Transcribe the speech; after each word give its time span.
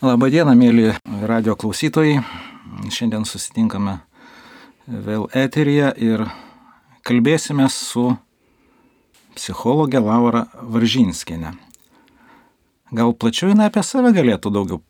Labadiena, 0.00 0.54
mėly 0.56 0.94
radio 1.28 1.52
klausytojai. 1.60 2.22
Šiandien 2.88 3.26
susitinkame 3.28 3.98
vėl 4.88 5.26
eteryje 5.36 5.90
ir 6.00 6.22
kalbėsime 7.04 7.66
su 7.68 8.06
psichologė 9.36 10.00
Laura 10.00 10.46
Varžinskienė. 10.56 11.52
Gal 12.96 13.12
plačiau 13.12 13.52
jinai 13.52 13.68
apie 13.68 13.84
save 13.84 14.14
galėtų 14.16 14.54
daugiau 14.56 14.80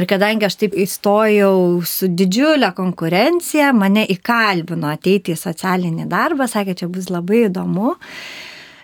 Ir 0.00 0.08
kadangi 0.08 0.48
aš 0.48 0.56
taip 0.62 0.78
įstojau 0.80 1.82
su 1.84 2.08
didžiulė 2.08 2.72
konkurencija, 2.78 3.74
mane 3.76 4.06
įkalbino 4.16 4.88
ateiti 4.94 5.36
į 5.36 5.42
socialinį 5.42 6.08
darbą, 6.08 6.48
sakė, 6.48 6.78
čia 6.80 6.88
bus 6.88 7.12
labai 7.12 7.44
įdomu. 7.50 7.98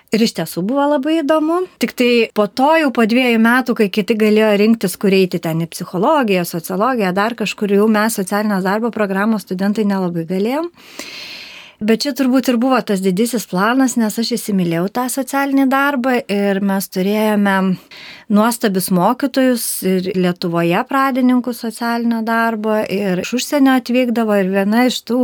Ir 0.08 0.22
iš 0.24 0.32
tiesų 0.38 0.62
buvo 0.64 0.86
labai 0.94 1.18
įdomu. 1.20 1.60
Tik 1.82 1.92
tai 1.98 2.10
po 2.32 2.46
to 2.48 2.70
jau 2.80 2.88
po 2.96 3.04
dviejų 3.08 3.40
metų, 3.44 3.74
kai 3.76 3.88
kiti 3.92 4.16
galėjo 4.16 4.54
rinktis, 4.62 4.96
kur 5.00 5.12
eiti 5.12 5.40
ten 5.44 5.60
į 5.60 5.68
psichologiją, 5.68 6.46
sociologiją, 6.48 7.12
dar 7.16 7.36
kažkur 7.36 7.74
jau 7.76 7.88
mes 7.92 8.16
socialinės 8.16 8.64
darbo 8.64 8.88
programos 8.94 9.44
studentai 9.44 9.84
nelabai 9.88 10.24
galėjom. 10.30 10.70
Bet 11.78 12.02
čia 12.02 12.10
turbūt 12.10 12.48
ir 12.50 12.56
buvo 12.58 12.78
tas 12.82 12.98
didysis 12.98 13.44
planas, 13.46 13.92
nes 13.94 14.16
aš 14.18 14.32
įsimylėjau 14.34 14.88
tą 14.96 15.04
socialinį 15.14 15.68
darbą 15.70 16.16
ir 16.26 16.58
mes 16.58 16.88
turėjome 16.90 17.54
nuostabius 18.34 18.88
mokytojus 18.90 19.66
ir 19.86 20.08
Lietuvoje 20.18 20.80
pradininkų 20.88 21.54
socialinio 21.54 22.24
darbo 22.26 22.80
ir 22.82 23.22
iš 23.22 23.36
užsienio 23.38 23.76
atvykdavo 23.78 24.40
ir 24.40 24.50
viena 24.56 24.88
iš 24.88 24.98
tų 25.06 25.20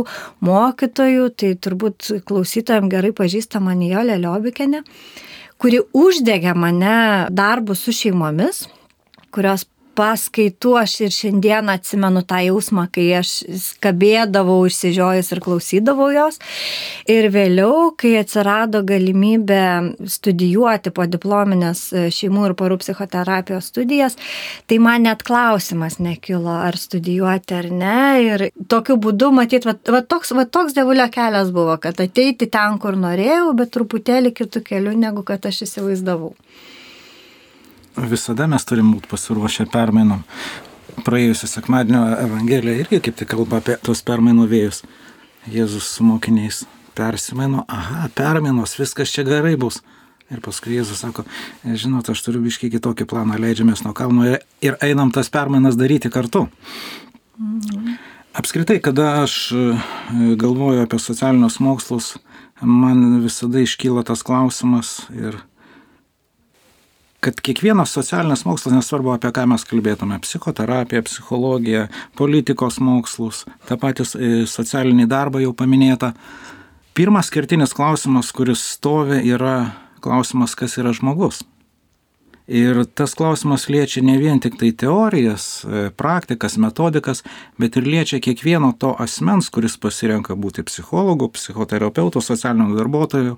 mokytojų, 0.47 1.27
tai 1.35 1.51
turbūt 1.59 2.13
klausytojams 2.23 2.93
gerai 2.93 3.11
pažįstama 3.19 3.75
Nijolė 3.75 4.15
Liobikenė, 4.23 4.85
kuri 5.59 5.83
uždegė 5.91 6.55
mane 6.55 6.95
darbu 7.35 7.75
su 7.75 7.91
šeimomis 7.91 8.63
kurios 9.35 9.65
paskaitų 9.95 10.73
aš 10.81 10.95
ir 11.05 11.13
šiandien 11.15 11.69
atsimenu 11.71 12.23
tą 12.27 12.41
jausmą, 12.45 12.85
kai 12.93 13.07
aš 13.19 13.31
skabėdavau 13.61 14.57
išsižiojus 14.69 15.31
ir 15.33 15.41
klausydavau 15.45 16.09
jos. 16.13 16.39
Ir 17.11 17.29
vėliau, 17.33 17.91
kai 17.99 18.15
atsirado 18.21 18.83
galimybė 18.87 19.61
studijuoti 20.11 20.93
po 20.95 21.07
diplominės 21.09 21.87
šeimų 22.15 22.49
ir 22.49 22.55
porų 22.59 22.79
psichoterapijos 22.83 23.71
studijas, 23.71 24.19
tai 24.69 24.79
man 24.83 25.07
net 25.07 25.25
klausimas 25.27 25.99
nekilo, 26.03 26.53
ar 26.67 26.77
studijuoti 26.79 27.57
ar 27.59 27.71
ne. 27.71 27.97
Ir 28.25 28.47
tokiu 28.71 28.99
būdu, 29.01 29.31
matyt, 29.35 29.67
va, 29.67 29.75
va, 29.95 30.03
toks, 30.05 30.35
va, 30.37 30.47
toks 30.47 30.77
devulio 30.77 31.07
kelias 31.13 31.51
buvo, 31.55 31.77
kad 31.81 31.99
ateiti 32.03 32.49
ten, 32.51 32.79
kur 32.81 32.97
norėjau, 32.99 33.51
bet 33.57 33.73
truputėlį 33.75 34.35
kitų 34.35 34.63
kelių, 34.69 34.95
negu 35.05 35.25
kad 35.27 35.45
aš 35.49 35.65
įsivaizdavau 35.67 36.33
visada 37.97 38.47
mes 38.51 38.65
turim 38.67 38.93
būti 38.93 39.09
pasiruošę 39.11 39.67
permainom. 39.73 40.23
Praėjusią 41.05 41.49
sekmadienio 41.51 42.03
Evangelija 42.23 42.85
irgi 42.85 43.01
kaip 43.03 43.17
tik 43.19 43.29
kalba 43.33 43.59
apie 43.61 43.75
tos 43.83 44.03
permainų 44.05 44.47
vėjus. 44.51 44.83
Jėzus 45.51 45.89
su 45.97 46.05
mokiniais 46.07 46.63
persimaino, 46.95 47.65
aha, 47.67 48.07
permainos, 48.15 48.77
viskas 48.79 49.11
čia 49.11 49.25
gerai 49.27 49.55
bus. 49.59 49.81
Ir 50.33 50.39
paskui 50.41 50.73
Jėzus 50.73 51.03
sako, 51.03 51.25
žinot, 51.63 52.07
aš 52.09 52.23
turiu 52.25 52.41
biškiai 52.41 52.71
kitokį 52.73 53.05
planą, 53.11 53.37
leidžiamės 53.37 53.83
nuo 53.85 53.93
kalno 53.93 54.25
ir 54.65 54.77
einam 54.81 55.11
tas 55.13 55.29
permainas 55.29 55.77
daryti 55.77 56.09
kartu. 56.09 56.47
Mhm. 57.37 57.97
Apskritai, 58.35 58.81
kada 58.83 59.21
aš 59.21 59.33
e, 59.55 59.59
galvoju 60.35 60.81
apie 60.83 60.97
socialinius 60.99 61.61
mokslus, 61.63 62.15
man 62.59 63.21
visada 63.23 63.61
iškyla 63.63 64.03
tas 64.03 64.25
klausimas 64.27 65.05
ir 65.15 65.37
kad 67.25 67.41
kiekvienas 67.41 67.89
socialinis 67.89 68.43
mokslas, 68.45 68.75
nesvarbu 68.75 69.15
apie 69.15 69.31
ką 69.33 69.47
mes 69.49 69.63
kalbėtume- 69.65 70.19
psichoterapija, 70.25 71.01
psichologija, 71.07 71.87
politikos 72.17 72.77
mokslus, 72.77 73.45
tą 73.65 73.77
patį 73.81 74.05
e, 74.05 74.29
socialinį 74.45 75.07
darbą 75.09 75.41
jau 75.41 75.53
paminėta. 75.53 76.13
Pirmas 76.93 77.31
kertinis 77.33 77.73
klausimas, 77.73 78.29
kuris 78.31 78.61
stovi, 78.75 79.17
yra 79.33 79.73
klausimas, 80.01 80.53
kas 80.55 80.77
yra 80.77 80.93
žmogus. 80.93 81.41
Ir 82.47 82.85
tas 82.85 83.15
klausimas 83.15 83.65
liečia 83.73 84.03
ne 84.03 84.19
vien 84.21 84.39
tik 84.39 84.59
tai 84.59 84.69
teorijas, 84.71 85.65
e, 85.65 85.89
praktikas, 85.89 86.57
metodikas, 86.57 87.23
bet 87.57 87.75
ir 87.75 87.83
liečia 87.83 88.21
kiekvieno 88.21 88.77
to 88.77 88.95
asmens, 88.99 89.49
kuris 89.49 89.77
pasirenka 89.77 90.35
būti 90.35 90.61
psichologu, 90.61 91.31
psichoterapeutu, 91.33 92.21
socialiniu 92.21 92.77
darbuotoju. 92.77 93.37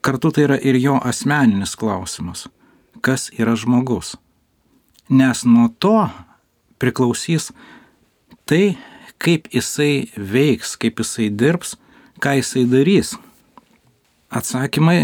Kartu 0.00 0.30
tai 0.32 0.42
yra 0.48 0.58
ir 0.58 0.74
jo 0.74 0.98
asmeninis 0.98 1.76
klausimas 1.76 2.48
kas 3.04 3.28
yra 3.36 3.56
žmogus. 3.60 4.14
Nes 5.12 5.44
nuo 5.44 5.68
to 5.78 6.08
priklausys 6.80 7.50
tai, 8.48 8.76
kaip 9.20 9.50
jisai 9.52 10.08
veiks, 10.16 10.74
kaip 10.80 11.02
jisai 11.02 11.28
dirbs, 11.28 11.76
ką 12.24 12.38
jisai 12.40 12.64
darys. 12.68 13.14
Atsakymai 14.34 14.96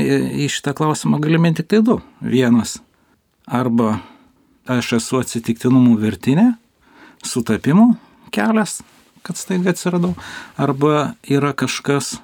į 0.43 0.49
šitą 0.51 0.75
klausimą 0.79 1.21
galime 1.23 1.53
tik 1.55 1.69
tai 1.71 1.83
du. 1.85 2.01
Vienas. 2.25 2.79
Arba 3.47 4.01
aš 4.71 4.95
esu 5.01 5.21
atsitiktinumų 5.21 5.99
vertinė, 6.01 6.47
sutapimų 7.27 7.93
kelias, 8.35 8.81
kad 9.27 9.37
staiga 9.37 9.75
atsiradau, 9.75 10.15
arba 10.57 11.15
yra 11.29 11.53
kažkas, 11.53 12.17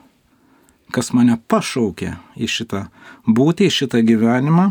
kas 0.95 1.13
mane 1.17 1.37
pašaukė 1.51 2.15
į 2.39 2.49
šitą 2.51 2.87
būtį, 3.27 3.69
į 3.69 3.77
šitą 3.81 4.03
gyvenimą 4.07 4.71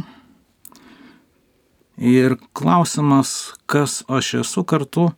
Ir 1.97 2.35
klausimas, 2.53 3.53
kas 3.65 4.03
aš 4.11 4.33
esu 4.41 4.65
kartu, 4.67 5.09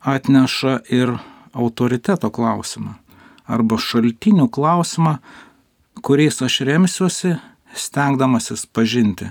atneša 0.00 0.80
ir 0.90 1.14
autoriteto 1.52 2.30
klausimą 2.30 2.96
arba 3.48 3.78
šaltinių 3.80 4.50
klausimą, 4.52 5.16
kuriais 6.04 6.42
aš 6.44 6.60
remsiuosi, 6.68 7.38
stengdamasis 7.72 8.66
pažinti 8.68 9.30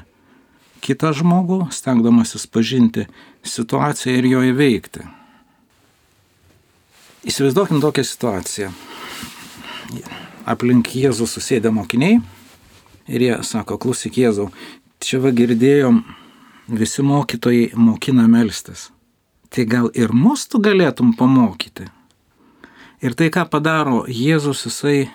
kitą 0.84 1.12
žmogų, 1.16 1.68
stengdamasis 1.74 2.48
pažinti 2.48 3.08
situaciją 3.46 4.18
ir 4.20 4.28
jo 4.30 4.44
įveikti. 4.52 5.06
Įsivaizduokim 7.28 7.82
tokią 7.84 8.06
situaciją. 8.08 8.70
Aplink 10.48 10.94
Jėzų 10.96 11.28
susėdė 11.28 11.74
mokiniai 11.76 12.22
ir 13.12 13.26
jie 13.26 13.34
sako, 13.44 13.80
klausyk 13.82 14.20
Jėzau, 14.22 14.48
čia 15.04 15.20
va 15.24 15.34
girdėjom 15.36 16.04
visi 16.68 17.02
mokytojai 17.02 17.72
mokina 17.76 18.28
melstis. 18.28 18.92
Tai 19.50 19.66
gal 19.66 19.90
ir 19.96 20.12
mus 20.12 20.48
tu 20.48 20.60
galėtum 20.60 21.14
pamokyti. 21.16 21.88
Ir 23.02 23.14
tai, 23.16 23.30
ką 23.32 23.46
padaro 23.50 24.04
Jėzus, 24.10 24.66
jisai 24.68 25.08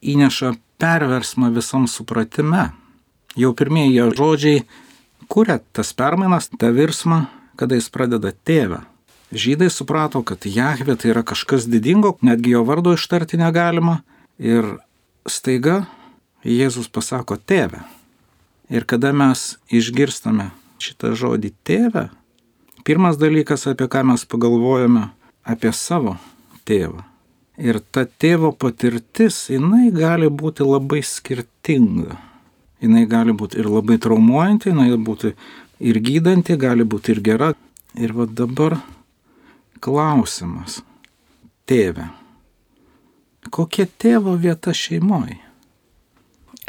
įneša 0.00 0.54
perversmą 0.80 1.50
visam 1.54 1.86
supratime. 1.86 2.70
Jau 3.38 3.52
pirmieji 3.54 3.98
jo 3.98 4.08
žodžiai 4.16 4.62
kuria 5.30 5.60
tas 5.72 5.92
permainas, 5.94 6.50
tą 6.58 6.72
virsmą, 6.74 7.26
kada 7.60 7.78
jis 7.78 7.90
pradeda 7.92 8.32
tėvę. 8.32 8.82
Žydai 9.30 9.68
suprato, 9.70 10.24
kad 10.26 10.42
Jahve 10.48 10.96
tai 10.98 11.12
yra 11.12 11.22
kažkas 11.22 11.68
didingo, 11.70 12.16
netgi 12.26 12.56
jo 12.56 12.64
vardo 12.66 12.96
ištarti 12.98 13.38
negalima. 13.38 14.00
Ir 14.42 14.80
staiga 15.28 15.84
Jėzus 16.42 16.90
pasako 16.90 17.36
tėvę. 17.38 17.84
Ir 18.72 18.86
kada 18.88 19.12
mes 19.14 19.60
išgirstame 19.70 20.50
šitą 20.80 21.14
žodį 21.18 21.52
tėvę, 21.66 22.08
pirmas 22.86 23.20
dalykas, 23.20 23.66
apie 23.70 23.88
ką 23.90 24.04
mes 24.10 24.24
pagalvojame, 24.28 25.08
apie 25.44 25.72
savo 25.76 26.16
tėvą. 26.68 27.04
Ir 27.60 27.80
ta 27.92 28.06
tėvo 28.08 28.54
patirtis, 28.56 29.50
jinai 29.52 29.90
gali 29.92 30.30
būti 30.32 30.64
labai 30.64 31.02
skirtinga. 31.04 32.16
Jinai 32.80 33.04
gali 33.04 33.34
būti 33.36 33.60
ir 33.60 33.68
labai 33.68 33.98
traumuojanti, 34.00 34.70
jinai 34.72 34.96
būti 34.96 35.34
ir 35.84 36.00
gydanti, 36.00 36.56
gali 36.56 36.86
būti 36.88 37.12
ir 37.12 37.20
gera. 37.26 37.50
Ir 38.00 38.14
va 38.16 38.24
dabar 38.24 38.78
klausimas. 39.84 40.80
Tėve. 41.68 42.08
Kokia 43.50 43.84
tėvo 43.98 44.36
vieta 44.40 44.72
šeimoje? 44.76 45.36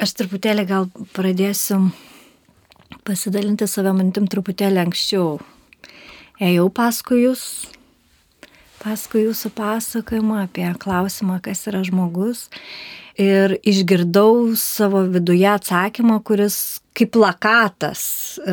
Aš 0.01 0.15
truputėlį 0.17 0.65
gal 0.67 0.87
pradėsiu 1.13 1.91
pasidalinti 3.07 3.67
savo 3.69 3.93
mintim 3.97 4.27
truputėlį 4.31 4.85
anksčiau. 4.85 5.39
Ėjau 6.41 6.67
paskui 6.73 7.23
jūs, 7.25 7.43
paskui 8.81 9.27
jūsų 9.27 9.51
pasakojimą 9.57 10.43
apie 10.47 10.65
klausimą, 10.81 11.39
kas 11.45 11.67
yra 11.69 11.83
žmogus. 11.85 12.47
Ir 13.21 13.57
išgirdau 13.67 14.55
savo 14.57 15.03
viduje 15.11 15.49
atsakymą, 15.51 16.21
kuris 16.25 16.81
kaip 16.95 17.11
plakatas 17.13 18.03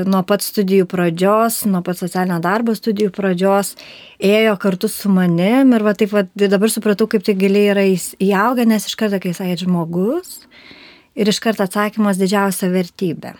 nuo 0.06 0.20
pat 0.26 0.43
studijų 0.44 0.88
pradžios, 0.90 1.62
nuo 1.70 1.81
pat 1.87 2.00
socialinio 2.02 2.40
darbo 2.43 2.75
studijų 2.76 3.12
pradžios 3.14 3.73
ėjo 4.19 4.56
kartu 4.61 4.90
su 4.90 5.11
manim 5.14 5.73
ir 5.75 5.87
va 5.87 5.94
taip 5.99 6.12
va 6.12 6.26
dabar 6.35 6.75
supratau, 6.75 7.08
kaip 7.11 7.25
tai 7.26 7.38
giliai 7.38 7.70
yra 7.73 7.87
įaugę, 7.87 8.67
nes 8.67 8.90
iš 8.90 8.99
karto, 8.99 9.23
kai 9.23 9.32
sakėt 9.37 9.64
žmogus 9.64 10.43
ir 11.19 11.31
iš 11.31 11.40
karto 11.43 11.67
atsakymas 11.67 12.20
didžiausia 12.20 12.70
vertybė. 12.75 13.35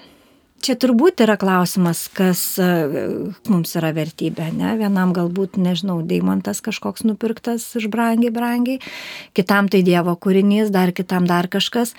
Čia 0.59 0.75
turbūt 0.75 1.21
yra 1.23 1.37
klausimas, 1.39 2.01
kas 2.11 2.41
e, 2.59 2.67
mums 3.47 3.75
yra 3.79 3.93
vertybė, 3.95 4.49
ne? 4.57 4.73
Vienam 4.81 5.13
galbūt, 5.15 5.55
nežinau, 5.61 6.01
deimantas 6.07 6.59
kažkoks 6.65 7.05
nupirktas 7.07 7.67
iš 7.79 7.87
brangiai, 7.93 8.33
brangiai, 8.35 8.81
kitam 9.39 9.69
tai 9.71 9.85
Dievo 9.87 10.17
kūrinys, 10.19 10.73
dar 10.75 10.91
kitam 10.97 11.29
dar 11.31 11.47
kažkas. 11.53 11.95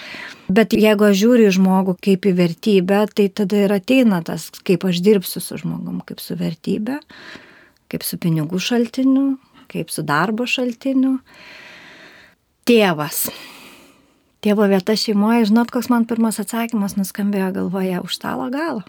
Bet 0.51 0.75
jeigu 0.75 1.07
aš 1.07 1.21
žiūriu 1.21 1.47
į 1.47 1.53
žmogų 1.55 1.95
kaip 2.03 2.27
į 2.27 2.33
vertybę, 2.41 3.03
tai 3.15 3.29
tada 3.31 3.63
ir 3.63 3.75
ateina 3.77 4.19
tas, 4.27 4.49
kaip 4.67 4.83
aš 4.89 4.99
dirbsiu 5.05 5.43
su 5.43 5.59
žmogum, 5.61 6.01
kaip 6.03 6.19
su 6.23 6.35
vertybė, 6.39 6.99
kaip 7.91 8.03
su 8.03 8.19
pinigų 8.19 8.59
šaltiniu, 8.59 9.29
kaip 9.71 9.93
su 9.93 10.03
darbo 10.03 10.49
šaltiniu. 10.49 11.15
Tėvas 12.67 13.29
tėvo 14.45 14.67
vieta 14.71 14.95
šeimoje, 14.95 15.49
žinot, 15.49 15.71
koks 15.73 15.89
man 15.91 16.07
pirmas 16.09 16.39
atsakymas 16.41 16.95
nuskambėjo 16.99 17.51
galvoje 17.57 17.99
už 18.03 18.15
stalo 18.15 18.47
galo. 18.53 18.83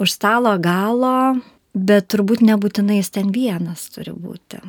Už 0.00 0.12
stalo 0.12 0.54
galo, 0.62 1.40
bet 1.74 2.08
turbūt 2.12 2.44
nebūtinai 2.44 3.00
jis 3.00 3.12
ten 3.12 3.32
vienas 3.32 3.88
turi 3.92 4.12
būti. 4.12 4.60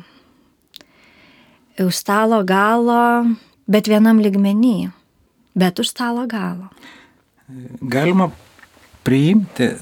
Už 1.80 1.94
stalo 1.96 2.42
galo, 2.46 3.24
bet 3.66 3.88
vienam 3.90 4.20
ligmenį, 4.22 4.92
bet 5.58 5.80
už 5.80 5.90
stalo 5.90 6.28
galo. 6.30 6.70
Galima 7.80 8.30
priimti 9.04 9.74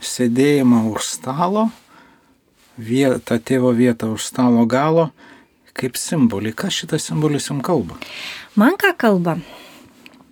sėdėjimą 0.00 0.86
už 0.94 1.04
stalo, 1.04 1.68
vietą, 2.80 3.36
tėvo 3.36 3.74
vietą 3.76 4.12
už 4.14 4.24
stalo 4.24 4.64
galo, 4.64 5.10
kaip 5.76 5.98
simbolį. 6.00 6.54
Ką 6.58 6.70
šitas 6.72 7.08
simbolis 7.08 7.50
jums 7.50 7.64
kalba? 7.66 7.98
Man 8.58 8.78
ką 8.80 8.94
kalba? 8.98 9.38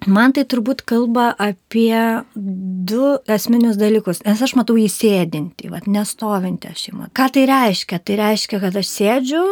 Man 0.07 0.33
tai 0.33 0.45
turbūt 0.47 0.85
kalba 0.89 1.33
apie 1.43 1.99
du 2.35 3.17
esminius 3.29 3.77
dalykus, 3.81 4.23
nes 4.25 4.41
aš 4.45 4.55
matau 4.57 4.77
jį 4.79 4.87
sėdinti, 4.93 5.73
vat, 5.73 5.89
nestovintį 5.91 6.71
šeimą. 6.79 7.09
Ką 7.17 7.27
tai 7.35 7.49
reiškia? 7.51 7.99
Tai 7.99 8.21
reiškia, 8.23 8.61
kad 8.63 8.79
aš 8.79 8.93
sėdžiu 8.95 9.43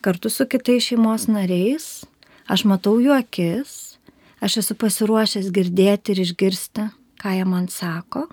kartu 0.00 0.30
su 0.30 0.46
kitais 0.48 0.84
šeimos 0.88 1.26
nariais, 1.28 2.04
aš 2.48 2.64
matau 2.68 2.96
jų 3.00 3.12
akis, 3.16 3.96
aš 4.40 4.60
esu 4.62 4.76
pasiruošęs 4.80 5.50
girdėti 5.54 6.14
ir 6.14 6.22
išgirsti, 6.24 6.86
ką 7.20 7.34
jie 7.36 7.48
man 7.48 7.68
sako. 7.72 8.26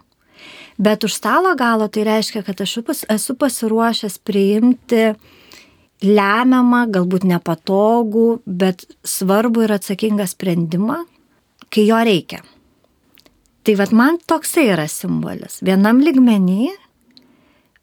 Bet 0.77 1.03
už 1.03 1.17
stalo 1.17 1.55
galo 1.57 1.87
tai 1.89 2.05
reiškia, 2.07 2.43
kad 2.45 2.61
aš 2.61 2.77
esu 3.09 3.35
pasiruošęs 3.35 4.19
priimti 4.23 5.15
lemiamą, 6.03 6.85
galbūt 6.93 7.25
nepatogų, 7.27 8.41
bet 8.45 8.85
svarbu 9.07 9.65
ir 9.65 9.73
atsakingą 9.77 10.27
sprendimą, 10.29 11.01
kai 11.73 11.87
jo 11.87 12.01
reikia. 12.05 12.43
Tai 13.65 13.75
vad 13.75 13.91
man 13.91 14.19
toksai 14.23 14.69
yra 14.71 14.85
simbolis. 14.87 15.59
Vienam 15.65 15.99
ligmenį, 15.99 16.69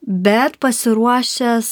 bet 0.01 0.57
pasiruošęs 0.63 1.69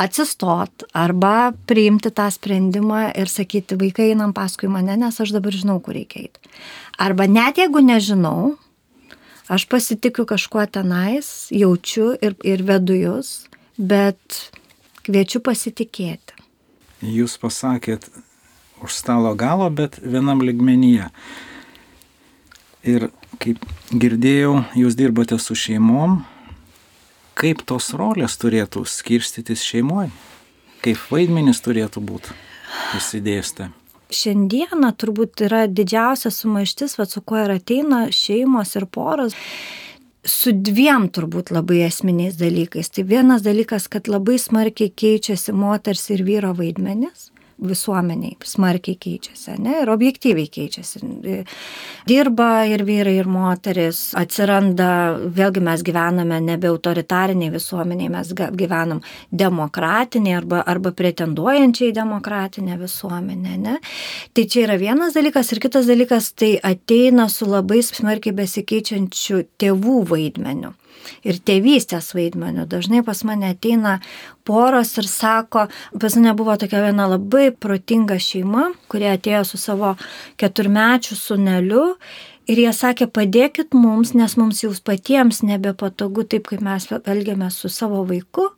atsistot 0.00 0.84
arba 0.96 1.52
priimti 1.68 2.12
tą 2.14 2.28
sprendimą 2.32 3.10
ir 3.18 3.28
sakyti, 3.28 3.76
vaikai 3.80 4.12
einam 4.14 4.32
paskui 4.36 4.70
mane, 4.72 4.96
nes 4.96 5.20
aš 5.20 5.34
dabar 5.36 5.56
žinau, 5.56 5.80
kur 5.84 5.96
reikia 5.98 6.24
eiti. 6.24 6.52
Arba 7.00 7.26
net 7.28 7.60
jeigu 7.60 7.82
nežinau, 7.84 8.54
aš 9.50 9.66
pasitikiu 9.68 10.24
kažkuo 10.28 10.64
tenais, 10.72 11.50
jaučiu 11.52 12.14
ir, 12.22 12.36
ir 12.46 12.64
vedu 12.64 12.96
jūs, 12.96 13.34
bet 13.76 14.52
Kviečiu 15.10 15.40
pasitikėti. 15.42 16.36
Jūs 17.02 17.32
pasakėt 17.42 18.04
už 18.78 18.94
stalo 18.94 19.32
galo, 19.34 19.66
bet 19.66 19.96
vienam 19.98 20.38
ligmenyje. 20.38 21.08
Ir 22.86 23.08
kaip 23.42 23.64
girdėjau, 23.90 24.60
jūs 24.78 24.94
dirbate 24.94 25.40
su 25.42 25.56
šeimom, 25.58 26.20
kaip 27.34 27.64
tos 27.66 27.90
rolės 27.98 28.38
turėtų 28.38 28.84
skirstytis 28.86 29.66
šeimoje, 29.66 30.12
kaip 30.86 31.02
vaidmenis 31.10 31.58
turėtų 31.64 32.04
būti 32.06 32.38
įsidėstę. 33.00 33.72
Šiandieną 34.14 34.94
turbūt 34.94 35.42
yra 35.48 35.64
didžiausia 35.66 36.30
sumaištis, 36.30 37.00
va, 37.02 37.10
su 37.10 37.18
kuo 37.18 37.42
ir 37.42 37.56
ateina 37.58 38.06
šeimos 38.14 38.78
ir 38.78 38.86
poros 38.86 39.34
su 40.26 40.52
dviem 40.52 41.08
turbūt 41.08 41.52
labai 41.54 41.82
esminiais 41.86 42.36
dalykais. 42.40 42.90
Tai 42.92 43.04
vienas 43.08 43.44
dalykas, 43.46 43.88
kad 43.88 44.08
labai 44.08 44.38
smarkiai 44.38 44.92
keičiasi 44.92 45.54
moters 45.56 46.08
ir 46.12 46.24
vyro 46.26 46.52
vaidmenis 46.56 47.29
visuomeniai 47.68 48.36
smarkiai 48.44 48.96
keičiasi, 49.00 49.56
ne, 49.62 49.80
ir 49.82 49.90
objektyviai 49.92 50.48
keičiasi. 50.52 51.02
Dirba 52.08 52.48
ir 52.70 52.84
vyrai, 52.88 53.16
ir 53.20 53.28
moteris, 53.30 54.02
atsiranda, 54.18 54.90
vėlgi 55.36 55.62
mes 55.64 55.84
gyvename 55.86 56.40
nebe 56.44 56.70
autoritariniai 56.70 57.52
visuomeniai, 57.54 58.10
mes 58.12 58.32
gyvenam 58.34 59.02
demokratiniai 59.30 60.38
arba, 60.40 60.64
arba 60.66 60.94
pretenduojančiai 60.96 61.94
demokratinė 61.96 62.78
visuomenė, 62.80 63.56
ne. 63.60 63.78
Tai 64.34 64.46
čia 64.50 64.66
yra 64.66 64.80
vienas 64.80 65.16
dalykas 65.16 65.52
ir 65.54 65.62
kitas 65.62 65.88
dalykas, 65.90 66.32
tai 66.34 66.54
ateina 66.62 67.28
su 67.28 67.48
labai 67.50 67.82
smarkiai 67.84 68.36
besikeičiančiu 68.42 69.44
tėvų 69.60 70.04
vaidmeniu 70.10 70.74
ir 71.26 71.38
tėvystės 71.44 72.12
vaidmeniu. 72.16 72.66
Dažnai 72.70 73.04
pas 73.06 73.22
mane 73.28 73.52
ateina 73.54 73.98
poros 74.46 74.96
ir 75.00 75.08
sako, 75.10 75.66
pas 76.00 76.16
mane 76.18 76.34
buvo 76.38 76.56
tokia 76.60 76.84
viena 76.86 77.08
labai 77.10 77.50
protinga 77.52 78.18
šeima, 78.20 78.70
kurie 78.90 79.10
atėjo 79.12 79.44
su 79.52 79.60
savo 79.60 79.94
keturmečiu 80.40 81.18
suneliu 81.18 81.86
ir 82.50 82.62
jie 82.64 82.72
sakė, 82.74 83.06
padėkit 83.14 83.76
mums, 83.76 84.14
nes 84.18 84.36
mums 84.40 84.64
jūs 84.64 84.82
patiems 84.84 85.44
nebepatogu 85.46 86.26
taip, 86.26 86.48
kaip 86.50 86.64
mes 86.64 86.88
elgiamės 87.00 87.60
su 87.62 87.70
savo 87.72 88.02
vaiku. 88.08 88.50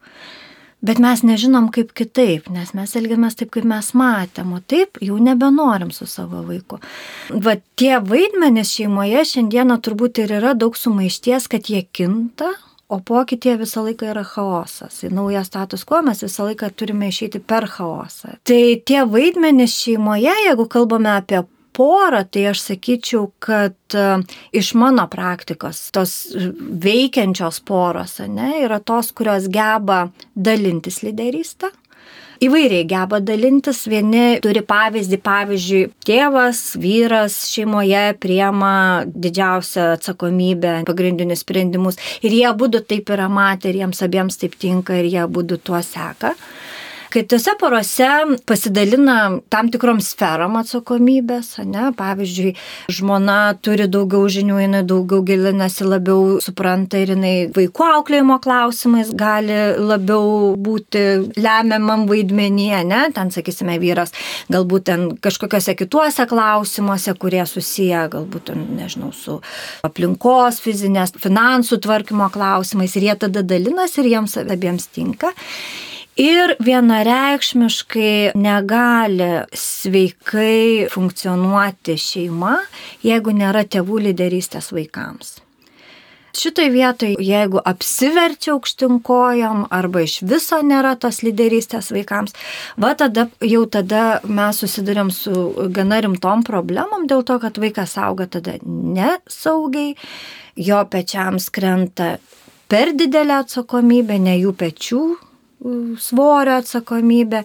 Bet 0.82 0.98
mes 0.98 1.20
nežinom 1.22 1.68
kaip 1.70 1.92
kitaip, 1.94 2.48
nes 2.50 2.72
mes 2.74 2.96
elgiamės 2.98 3.36
taip, 3.38 3.52
kaip 3.54 3.66
mes 3.70 3.92
matėm, 3.94 4.56
o 4.56 4.58
taip 4.58 4.98
jau 5.04 5.14
nebenorim 5.22 5.92
su 5.94 6.08
savo 6.10 6.42
vaiku. 6.48 6.80
Va 7.30 7.54
tie 7.78 8.00
vaidmenys 8.02 8.74
šeimoje 8.74 9.22
šiandieną 9.34 9.78
turbūt 9.78 10.24
ir 10.24 10.34
yra 10.40 10.56
daug 10.58 10.74
sumaišties, 10.74 11.46
kad 11.52 11.70
jie 11.70 11.84
kinta, 11.86 12.50
o 12.92 12.98
pokytie 12.98 13.54
visą 13.60 13.86
laiką 13.86 14.10
yra 14.10 14.24
chaosas. 14.26 14.98
Į 15.06 15.12
naują 15.14 15.44
status 15.46 15.86
quo 15.88 16.02
mes 16.04 16.26
visą 16.26 16.50
laiką 16.50 16.72
turime 16.74 17.08
išeiti 17.14 17.38
per 17.38 17.70
chaosą. 17.70 18.34
Tai 18.42 18.62
tie 18.90 19.04
vaidmenys 19.08 19.78
šeimoje, 19.78 20.34
jeigu 20.48 20.66
kalbame 20.66 21.14
apie 21.14 21.44
porą, 21.76 22.22
tai 22.28 22.46
aš 22.52 22.62
sakyčiau, 22.68 23.28
kad 23.42 23.96
e, 23.96 24.06
iš 24.56 24.72
mano 24.78 25.06
praktikos 25.12 25.84
tos 25.94 26.16
veikiančios 26.86 27.62
poros 27.68 28.18
ne, 28.28 28.54
yra 28.64 28.80
tos, 28.80 29.12
kurios 29.16 29.48
geba 29.52 30.06
dalintis 30.34 31.02
lyderystę. 31.06 31.72
Įvairiai 32.42 32.82
geba 32.90 33.20
dalintis, 33.22 33.84
vieni 33.86 34.40
turi 34.42 34.64
pavyzdį, 34.66 35.18
pavyzdžiui, 35.22 35.82
tėvas, 36.02 36.62
vyras 36.82 37.36
šeimoje 37.52 38.16
priema 38.18 38.72
didžiausią 39.06 39.92
atsakomybę, 39.94 40.80
pagrindinius 40.88 41.44
sprendimus 41.44 42.00
ir 42.18 42.34
jie 42.34 42.50
būdu 42.58 42.82
taip 42.90 43.14
yra 43.14 43.28
matę 43.30 43.70
ir 43.70 43.84
jiems 43.84 44.02
abiems 44.02 44.42
taip 44.42 44.58
tinka 44.58 44.98
ir 44.98 45.06
jie 45.12 45.28
būdu 45.30 45.60
tuo 45.62 45.78
seka. 45.86 46.34
Kai 47.12 47.26
tose 47.28 47.52
porose 47.60 48.06
pasidalina 48.48 49.16
tam 49.52 49.68
tikrom 49.68 49.98
sferom 50.00 50.54
atsakomybės, 50.56 51.58
ne, 51.68 51.90
pavyzdžiui, 51.98 52.54
žmona 52.96 53.36
turi 53.60 53.84
daugiau 53.92 54.30
žinių, 54.32 54.56
jinai 54.62 54.80
daugiau 54.88 55.20
gilinasi, 55.28 55.84
labiau 55.84 56.38
supranta 56.40 57.02
ir 57.02 57.12
jinai 57.12 57.34
vaikų 57.52 57.84
auklėjimo 57.98 58.38
klausimais 58.40 59.12
gali 59.12 59.58
labiau 59.76 60.54
būti 60.56 61.04
lemiamam 61.36 62.06
vaidmenyje, 62.08 62.80
ne, 62.88 63.02
ten, 63.12 63.34
sakysime, 63.34 63.76
vyras 63.82 64.16
galbūt 64.52 64.88
ten 64.88 65.06
kažkokiuose 65.20 65.76
kituose 65.76 66.24
klausimuose, 66.32 67.12
kurie 67.20 67.44
susiję 67.44 68.06
galbūt, 68.16 68.54
nežinau, 68.80 69.12
su 69.12 69.36
aplinkos, 69.84 70.64
fizinės, 70.64 71.12
finansų 71.20 71.82
tvarkymo 71.84 72.32
klausimais 72.32 72.96
ir 72.96 73.10
jie 73.10 73.20
tada 73.26 73.44
dalinasi 73.44 74.00
ir 74.00 74.14
jiems 74.16 74.40
abiems 74.48 74.88
tinka. 74.96 75.36
Ir 76.20 76.56
vienareikšmiškai 76.60 78.34
negali 78.36 79.30
sveikai 79.56 80.90
funkcionuoti 80.92 81.96
šeima, 81.96 82.58
jeigu 83.00 83.32
nėra 83.32 83.62
tėvų 83.64 84.02
lyderystės 84.10 84.68
vaikams. 84.76 85.38
Šitoj 86.36 86.68
vietoj, 86.72 87.16
jeigu 87.20 87.60
apsiverčia 87.64 88.52
aukštinkojom 88.54 89.66
arba 89.72 90.04
iš 90.04 90.18
viso 90.28 90.60
nėra 90.64 90.94
tos 91.00 91.22
lyderystės 91.24 91.88
vaikams, 91.92 92.36
va 92.76 92.92
tada 92.96 93.26
jau 93.40 93.64
tada 93.64 94.20
mes 94.24 94.60
susidurėm 94.60 95.08
su 95.12 95.32
gana 95.72 96.00
rimtom 96.04 96.44
problemom 96.44 97.08
dėl 97.08 97.24
to, 97.24 97.40
kad 97.40 97.56
vaikas 97.56 97.96
auga 98.00 98.28
tada 98.28 98.58
nesaugiai, 98.64 99.96
jo 100.56 100.84
pečiams 100.92 101.48
krenta 101.52 102.14
per 102.68 102.92
didelę 102.96 103.42
atsakomybę, 103.46 104.20
ne 104.20 104.40
jų 104.40 104.56
pečių 104.60 105.04
svorio 106.00 106.58
atsakomybė. 106.60 107.42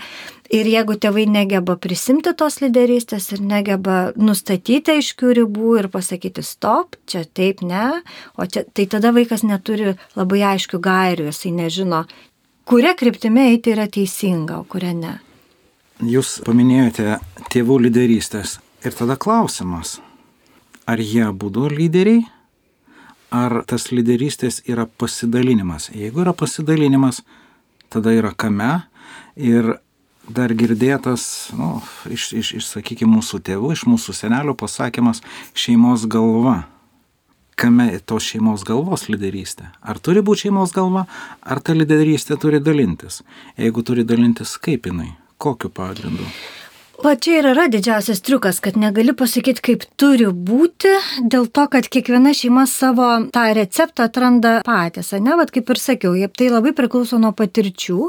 Ir 0.54 0.70
jeigu 0.72 0.96
tėvai 0.96 1.26
negeba 1.28 1.76
prisimti 1.76 2.32
tos 2.38 2.62
lyderystės 2.64 3.34
ir 3.36 3.42
negeba 3.44 4.14
nustatyti 4.16 4.94
aiškių 4.96 5.34
ribų 5.42 5.74
ir 5.82 5.90
pasakyti 5.92 6.44
stop, 6.46 6.96
čia 7.06 7.26
taip 7.28 7.60
ne, 7.68 8.00
o 8.40 8.48
čia, 8.48 8.64
tai 8.64 8.86
tada 8.88 9.12
vaikas 9.16 9.44
neturi 9.44 9.98
labai 10.16 10.46
aiškių 10.54 10.80
gairių, 10.80 11.28
jisai 11.28 11.52
nežino, 11.58 12.06
kuria 12.64 12.96
kryptimi 12.96 13.50
eiti 13.52 13.76
yra 13.76 13.90
teisinga, 13.92 14.62
o 14.62 14.64
kuria 14.64 14.94
ne. 14.96 15.18
Jūs 15.98 16.38
paminėjote 16.48 17.18
tėvų 17.52 17.82
lyderystės. 17.88 18.60
Ir 18.86 18.94
tada 18.94 19.18
klausimas, 19.20 19.98
ar 20.88 21.02
jie 21.02 21.26
būtų 21.34 21.72
lyderiai, 21.74 22.22
ar 23.34 23.64
tas 23.68 23.90
lyderystės 23.92 24.62
yra 24.70 24.86
pasidalinimas. 24.86 25.90
Jeigu 25.92 26.22
yra 26.24 26.36
pasidalinimas, 26.38 27.24
tada 27.90 28.14
yra 28.16 28.34
kame 28.36 28.72
ir 29.36 29.78
dar 30.28 30.52
girdėtas, 30.52 31.52
nu, 31.56 31.78
iš, 32.12 32.32
iš, 32.36 32.54
iš 32.60 32.72
sakykime, 32.74 33.18
mūsų 33.18 33.40
tėvų, 33.48 33.72
iš 33.76 33.86
mūsų 33.88 34.16
senelio 34.16 34.56
pasakymas 34.60 35.24
šeimos 35.58 36.08
galva. 36.12 36.66
Kame 37.58 37.88
tos 38.06 38.28
šeimos 38.28 38.62
galvos 38.68 39.08
lyderystė? 39.10 39.72
Ar 39.82 39.98
turi 39.98 40.22
būti 40.22 40.46
šeimos 40.46 40.76
galva, 40.76 41.08
ar 41.42 41.64
ta 41.64 41.74
lyderystė 41.74 42.38
turi 42.38 42.60
dalintis? 42.62 43.24
Jeigu 43.58 43.82
turi 43.88 44.06
dalintis, 44.06 44.60
kaip 44.62 44.86
jinai? 44.86 45.16
Kokiu 45.42 45.72
pagrindu? 45.74 46.28
O 46.98 47.12
čia 47.14 47.42
ir 47.42 47.48
yra 47.52 47.68
didžiausias 47.70 48.24
triukas, 48.26 48.58
kad 48.64 48.78
negali 48.80 49.14
pasakyti, 49.14 49.62
kaip 49.62 49.84
turi 50.02 50.26
būti, 50.32 50.96
dėl 51.30 51.46
to, 51.54 51.68
kad 51.70 51.86
kiekviena 51.94 52.34
šeima 52.34 52.64
savo 52.70 53.10
tą 53.34 53.44
receptą 53.54 54.08
atranda 54.10 54.56
patys, 54.66 55.14
ne, 55.22 55.36
vad 55.38 55.54
kaip 55.54 55.70
ir 55.70 55.82
sakiau, 55.82 56.16
tai 56.34 56.50
labai 56.50 56.74
priklauso 56.74 57.22
nuo 57.22 57.36
patirčių. 57.38 58.00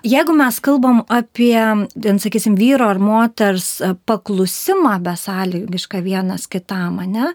Jeigu 0.00 0.32
mes 0.32 0.56
kalbam 0.64 1.02
apie, 1.12 1.60
ten, 1.92 2.18
sakysim, 2.22 2.54
vyro 2.56 2.86
ar 2.88 2.98
moters 3.02 3.80
e, 3.84 3.90
paklusimą 4.08 4.94
besąlygišką 5.04 6.00
vienas 6.02 6.46
kitam, 6.48 7.02
ne, 7.04 7.32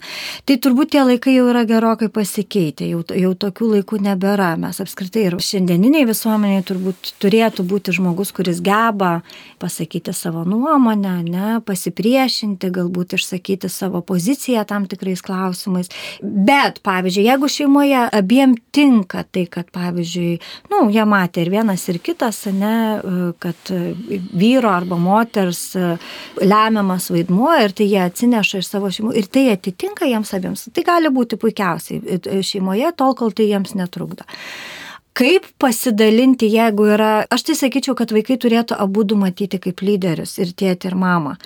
tai 0.50 0.58
turbūt 0.58 0.96
tie 0.96 1.04
laikai 1.06 1.36
jau 1.36 1.46
yra 1.52 1.62
gerokai 1.70 2.10
pasikeitę, 2.10 2.88
jau, 2.90 3.04
jau 3.14 3.34
tokių 3.38 3.70
laikų 3.76 4.00
nebėra. 4.08 4.56
Mes 4.58 4.82
apskritai 4.82 5.28
ir 5.28 5.38
šiandieniniai 5.38 6.08
visuomeniai 6.10 6.64
turbūt 6.66 7.12
turėtų 7.22 7.68
būti 7.70 7.94
žmogus, 8.00 8.34
kuris 8.34 8.64
geba 8.66 9.20
pasakyti 9.62 10.16
savo 10.18 10.42
nuomonę, 10.50 11.14
ne, 11.30 11.52
pasipriešinti, 11.70 12.74
galbūt 12.74 13.14
išsakyti 13.20 13.70
savo 13.70 14.02
poziciją 14.02 14.66
tam 14.66 14.90
tikrais 14.90 15.22
klausimais. 15.26 15.94
Bet, 16.22 16.82
pavyzdžiui, 16.86 17.28
jeigu 17.30 17.52
šeimoje 17.52 18.08
abiem 18.10 18.58
tinka 18.74 19.22
tai, 19.30 19.46
kad, 19.54 19.70
pavyzdžiui, 19.76 20.34
nu, 20.74 20.84
jie 20.90 21.06
matė 21.06 21.46
ir 21.46 21.54
vienas, 21.60 21.86
ir 21.94 22.02
kitas, 22.02 22.42
ne, 22.60 22.76
kad 23.44 23.72
vyro 24.36 24.72
arba 24.72 24.98
moters 25.02 25.64
lemiamas 26.42 27.10
vaidmuo 27.14 27.52
ir 27.64 27.76
tai 27.76 27.90
jie 27.92 28.02
atsineša 28.06 28.64
iš 28.64 28.72
savo 28.72 28.92
šeimų 28.94 29.16
ir 29.20 29.30
tai 29.32 29.48
atitinka 29.54 30.10
jiems 30.10 30.34
abiems. 30.38 30.68
Tai 30.76 30.86
gali 30.88 31.12
būti 31.14 31.40
puikiausiai 31.42 32.42
šeimoje, 32.46 32.92
tol 32.98 33.16
kol 33.20 33.36
tai 33.36 33.52
jiems 33.52 33.76
netrukdo 33.78 34.28
kaip 35.16 35.48
pasidalinti, 35.62 36.50
jeigu 36.52 36.90
yra, 36.92 37.12
aš 37.32 37.48
tai 37.48 37.56
sakyčiau, 37.60 37.96
kad 37.98 38.12
vaikai 38.12 38.36
turėtų 38.42 38.76
abu 38.84 39.06
du 39.08 39.16
matyti 39.20 39.62
kaip 39.64 39.80
lyderius 39.86 40.36
ir 40.44 40.52
tėti 40.58 40.90
ir 40.90 40.98
mamą 41.00 41.38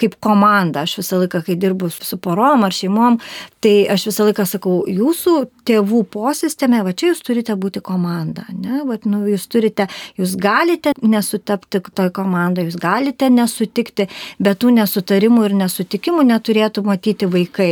kaip 0.00 0.16
komanda. 0.22 0.84
Aš 0.84 0.98
visą 1.00 1.18
laiką, 1.22 1.42
kai 1.46 1.56
dirbu 1.60 1.90
su 1.92 2.18
porom 2.22 2.64
ar 2.66 2.74
šeimom, 2.74 3.18
tai 3.64 3.74
aš 3.90 4.08
visą 4.10 4.28
laiką 4.28 4.46
sakau, 4.48 4.76
jūsų 4.90 5.34
tėvų 5.68 6.02
posisteme, 6.12 6.82
va 6.84 6.92
čia 6.92 7.12
jūs 7.12 7.22
turite 7.24 7.56
būti 7.60 7.82
komanda. 7.84 8.46
Ne? 8.52 8.82
Vat, 8.88 9.06
nu, 9.08 9.24
jūs 9.30 9.46
turite, 9.50 9.88
jūs 10.20 10.36
galite 10.40 10.94
nesutapti 11.02 11.82
toj 11.94 12.10
komandai, 12.14 12.66
jūs 12.68 12.78
galite 12.80 13.30
nesutikti, 13.32 14.08
bet 14.42 14.60
tų 14.62 14.74
nesutarimų 14.80 15.48
ir 15.48 15.56
nesutikimų 15.64 16.26
neturėtų 16.32 16.84
matyti 16.86 17.30
vaikai. 17.30 17.70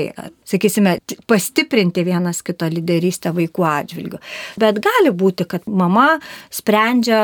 Sakysime, 0.53 0.99
pastiprinti 1.31 2.03
vienas 2.05 2.43
kito 2.45 2.67
lyderystę 2.69 3.31
vaikų 3.33 3.65
atžvilgiu. 3.69 4.19
Bet 4.61 4.81
gali 4.85 5.13
būti, 5.17 5.42
kad 5.49 5.67
mama 5.67 6.19
sprendžia, 6.53 7.19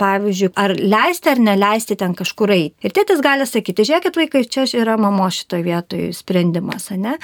pavyzdžiui, 0.00 0.52
ar 0.60 0.74
leisti 0.78 1.32
ar 1.32 1.42
neleisti 1.42 1.96
ten 2.00 2.14
kažkur 2.18 2.52
eiti. 2.54 2.74
Ir 2.86 2.94
tėtis 2.96 3.22
gali 3.24 3.46
sakyti, 3.48 3.86
žiūrėkit 3.88 4.18
vaikai, 4.20 4.44
čia 4.50 4.66
yra 4.80 4.96
mamo 5.00 5.28
šitoje 5.30 5.64
vietoje 5.66 6.10
sprendimas, 6.16 6.90
ne? 6.96 7.16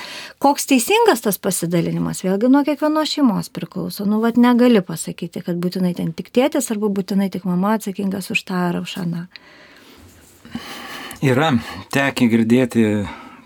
Koks 0.43 0.69
teisingas 0.71 1.25
tas 1.25 1.41
pasidalinimas, 1.43 2.25
vėlgi 2.27 2.51
nuo 2.53 2.65
kiekvienos 2.67 3.17
šeimos 3.17 3.53
priklauso. 3.55 4.07
Nu, 4.09 4.21
vad 4.25 4.41
negali 4.41 4.83
pasakyti, 4.85 5.45
kad 5.47 5.61
būtinai 5.63 5.95
ten 5.99 6.13
tik 6.17 6.33
tėtis 6.35 6.71
arba 6.75 6.91
būtinai 6.93 7.31
tik 7.33 7.47
mama 7.49 7.77
atsakingas 7.77 8.33
už 8.35 8.47
tą 8.49 8.67
ar 8.71 8.83
už 8.83 8.99
aną. 9.05 9.27
Yra 11.25 11.55
tekę 11.95 12.29
girdėti 12.29 12.85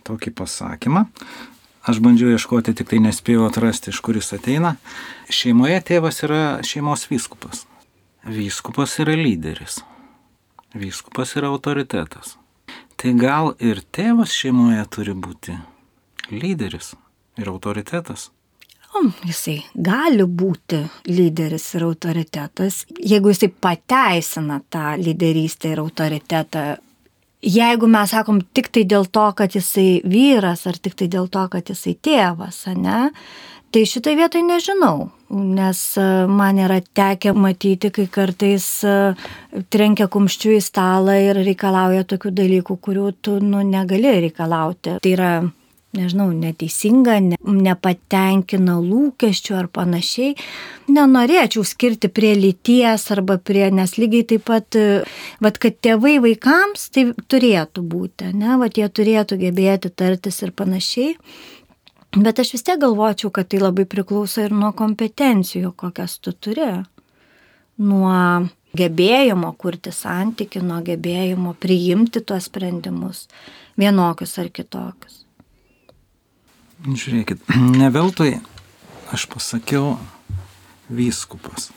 tokį 0.06 0.34
pasakymą. 0.34 1.06
Aš 1.88 2.00
bandžiau 2.04 2.34
ieškoti, 2.34 2.74
tik 2.76 2.90
tai 2.90 2.98
nespėjau 3.00 3.46
atrasti, 3.46 3.92
iš 3.94 4.02
kuris 4.04 4.34
ateina. 4.36 4.74
Šeimoje 5.30 5.78
tėvas 5.86 6.24
yra 6.26 6.42
šeimos 6.66 7.06
vyskupas. 7.06 7.62
Vyskupas 8.26 8.96
yra 9.02 9.14
lyderis. 9.14 9.78
Vyskupas 10.74 11.36
yra 11.38 11.52
autoritetas. 11.54 12.34
Tai 12.98 13.12
gal 13.16 13.52
ir 13.62 13.80
tėvas 13.94 14.34
šeimoje 14.34 14.82
turi 14.90 15.14
būti 15.14 15.54
lyderis 16.34 16.92
ir 17.38 17.50
autoritetas? 17.52 18.28
O, 18.90 19.04
jisai 19.22 19.60
gali 19.74 20.26
būti 20.26 20.82
lyderis 21.06 21.68
ir 21.78 21.86
autoritetas, 21.86 22.82
jeigu 22.98 23.30
jisai 23.30 23.52
pateisina 23.54 24.58
tą 24.66 24.96
lyderystę 24.98 25.70
ir 25.76 25.82
autoritetą. 25.84 26.64
Jeigu 27.40 27.86
mes 27.88 28.10
sakom 28.12 28.42
tik 28.52 28.68
tai 28.74 28.82
dėl 28.84 29.06
to, 29.06 29.28
kad 29.38 29.54
jisai 29.54 30.02
vyras, 30.04 30.66
ar 30.66 30.76
tik 30.76 30.98
tai 30.98 31.06
dėl 31.08 31.30
to, 31.32 31.46
kad 31.54 31.70
jisai 31.70 31.94
tėvas, 32.02 32.64
ne, 32.76 33.12
Tai 33.70 33.84
šitai 33.86 34.16
vietai 34.18 34.40
nežinau, 34.42 35.04
nes 35.30 35.80
e, 35.94 36.04
man 36.26 36.58
yra 36.58 36.80
tekę 36.82 37.30
matyti, 37.38 37.92
kai 37.94 38.08
kartais 38.10 38.64
e, 38.82 38.94
trenkia 39.70 40.08
kumščių 40.10 40.56
į 40.56 40.64
stalą 40.66 41.14
ir 41.22 41.38
reikalauja 41.38 42.02
tokių 42.10 42.32
dalykų, 42.40 42.76
kurių 42.82 43.04
tu 43.22 43.36
nu, 43.44 43.60
negali 43.62 44.10
reikalauti. 44.24 44.96
Tai 45.04 45.12
yra, 45.14 45.28
nežinau, 45.94 46.26
neteisinga, 46.34 47.20
ne, 47.28 47.38
nepatenkina 47.38 48.74
lūkesčių 48.82 49.60
ar 49.60 49.70
panašiai. 49.70 50.34
Nenorėčiau 50.90 51.62
skirti 51.62 52.10
prie 52.10 52.34
lyties 52.40 53.06
arba 53.14 53.38
prie, 53.38 53.68
nes 53.70 53.94
lygiai 54.02 54.26
taip 54.34 54.48
pat, 54.50 54.74
e, 54.74 55.04
vad, 55.38 55.62
kad 55.62 55.78
tėvai 55.78 56.16
vaikams 56.26 56.90
tai 56.90 57.06
turėtų 57.30 57.86
būti, 57.94 58.34
ne, 58.34 58.58
vad, 58.58 58.74
jie 58.74 58.90
turėtų 58.90 59.38
gebėti 59.46 59.94
tartis 59.94 60.42
ir 60.42 60.50
panašiai. 60.58 61.14
Bet 62.16 62.40
aš 62.42 62.54
vis 62.56 62.64
tiek 62.66 62.80
galvočiau, 62.82 63.30
kad 63.30 63.46
tai 63.50 63.60
labai 63.62 63.84
priklauso 63.86 64.42
ir 64.42 64.54
nuo 64.54 64.72
kompetencijų, 64.74 65.70
kokias 65.78 66.18
tu 66.18 66.32
turi. 66.34 66.66
Nuo 67.80 68.48
gebėjimo 68.76 69.52
kurti 69.58 69.92
santyki, 69.94 70.62
nuo 70.62 70.80
gebėjimo 70.86 71.54
priimti 71.58 72.22
tuos 72.26 72.48
sprendimus, 72.50 73.28
vienokius 73.78 74.36
ar 74.42 74.50
kitokius. 74.50 75.22
Žiūrėkit, 76.80 77.44
ne 77.78 77.90
veltui 77.92 78.38
aš 79.14 79.26
pasakiau 79.30 79.94
vyskupas. 80.90 81.70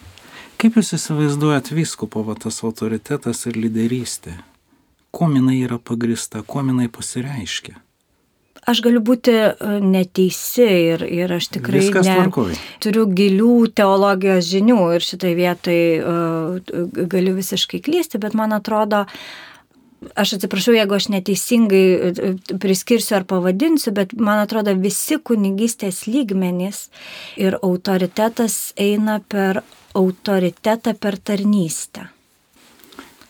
Kaip 0.57 0.77
jūs 0.79 0.93
įsivaizduojat 0.97 1.73
vyskupo 1.75 2.23
va, 2.25 2.37
tas 2.39 2.61
autoritetas 2.63 3.45
ir 3.49 3.57
lyderystė? 3.59 4.37
Kuo 5.13 5.27
jinai 5.29 5.59
yra 5.61 5.77
pagrista, 5.77 6.41
kuo 6.41 6.63
jinai 6.63 6.87
pasireiškia? 6.89 7.75
Aš 8.69 8.81
galiu 8.85 9.01
būti 9.05 9.33
e, 9.35 9.53
neteisi 9.83 10.67
ir, 10.93 11.05
ir 11.05 11.33
aš 11.35 11.49
tikrai 11.57 11.85
ne, 12.05 12.17
turiu 12.83 13.05
gilių 13.11 13.55
teologijos 13.75 14.47
žinių 14.49 14.79
ir 14.95 15.05
šitai 15.05 15.33
vietai 15.37 15.79
uh, 15.99 16.75
galiu 17.11 17.35
visiškai 17.37 17.81
klysti, 17.83 18.21
bet 18.23 18.37
man 18.37 18.55
atrodo, 18.55 19.03
aš 20.15 20.35
atsiprašau, 20.37 20.75
jeigu 20.77 20.97
aš 20.97 21.09
neteisingai 21.13 21.83
e, 21.93 22.33
priskirsiu 22.61 23.19
ar 23.19 23.27
pavadinsiu, 23.29 23.93
bet 23.95 24.15
man 24.17 24.41
atrodo 24.43 24.75
visi 24.79 25.19
kunigystės 25.19 26.05
lygmenys 26.09 26.87
ir 27.39 27.59
autoritetas 27.61 28.73
eina 28.79 29.19
per 29.27 29.63
autoritetą 29.93 30.95
per 30.97 31.19
tarnystę. 31.21 32.09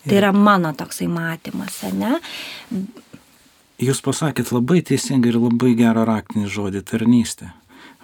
Tai 0.04 0.20
yra 0.20 0.34
mano 0.36 0.74
toksai 0.76 1.08
matymas, 1.08 1.80
ne? 1.96 2.18
Jūs 3.82 4.04
pasakėt 4.06 4.52
labai 4.54 4.84
teisingai 4.86 5.32
ir 5.32 5.40
labai 5.42 5.74
gerą 5.74 6.06
raktinį 6.06 6.46
žodį- 6.48 6.82
tarnystė. 6.90 7.54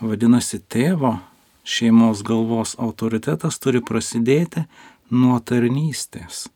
Vadinasi, 0.01 0.59
tėvo 0.59 1.19
šeimos 1.63 2.23
galvos 2.23 2.75
autoritetas 2.79 3.59
turi 3.59 3.81
prasidėti 3.81 4.65
nuo 5.11 5.39
tarnystės. 5.39 6.47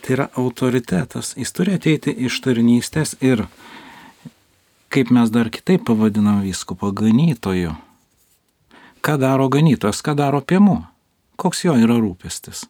Tai 0.00 0.14
yra 0.14 0.28
autoritetas. 0.36 1.34
Jis 1.36 1.52
turi 1.52 1.76
ateiti 1.76 2.14
iš 2.16 2.40
tarnystės 2.40 3.14
ir, 3.20 3.46
kaip 4.88 5.10
mes 5.10 5.30
dar 5.30 5.50
kitaip 5.50 5.84
pavadinam 5.84 6.42
viskupą, 6.42 6.92
ganytoju. 6.92 7.76
Ką 9.02 9.18
daro 9.20 9.48
ganytojas, 9.48 10.02
ką 10.02 10.16
daro 10.16 10.40
piemuo? 10.40 10.86
Koks 11.36 11.64
jo 11.64 11.76
yra 11.76 11.96
rūpestis? 12.00 12.66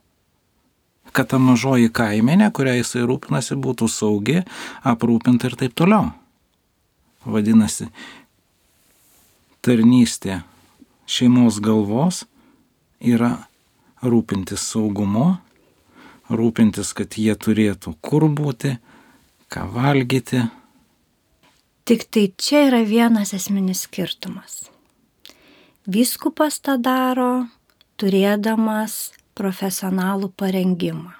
Kad 1.12 1.30
ta 1.32 1.40
mažoji 1.42 1.90
kaimenė, 1.92 2.50
kurią 2.54 2.78
jisai 2.80 3.04
rūpinasi, 3.08 3.58
būtų 3.60 3.88
saugi, 3.90 4.40
aprūpinta 4.86 5.50
ir 5.50 5.56
taip 5.60 5.76
toliau. 5.78 6.10
Vadinasi, 7.26 7.90
tarnystė 9.60 10.40
šeimos 11.10 11.58
galvos 11.60 12.24
yra 13.00 13.34
rūpintis 14.00 14.62
saugumu, 14.72 15.34
rūpintis, 16.30 16.94
kad 16.96 17.18
jie 17.18 17.34
turėtų 17.36 17.96
kur 18.00 18.28
būti, 18.30 18.76
ką 19.50 19.66
valgyti. 19.74 20.46
Tik 21.84 22.06
tai 22.12 22.28
čia 22.38 22.68
yra 22.68 22.84
vienas 22.86 23.34
esminis 23.36 23.84
skirtumas. 23.88 24.68
Vyskupas 25.90 26.60
tą 26.62 26.76
daro, 26.78 27.48
turėdamas 27.98 29.10
profesionalų 29.38 30.30
parengimą. 30.36 31.14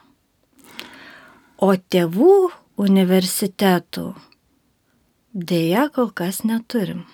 O 1.60 1.74
tėvų 1.76 2.34
universitetų 2.80 4.10
dėja 5.34 5.88
kol 5.94 6.10
kas 6.16 6.42
neturim. 6.48 7.04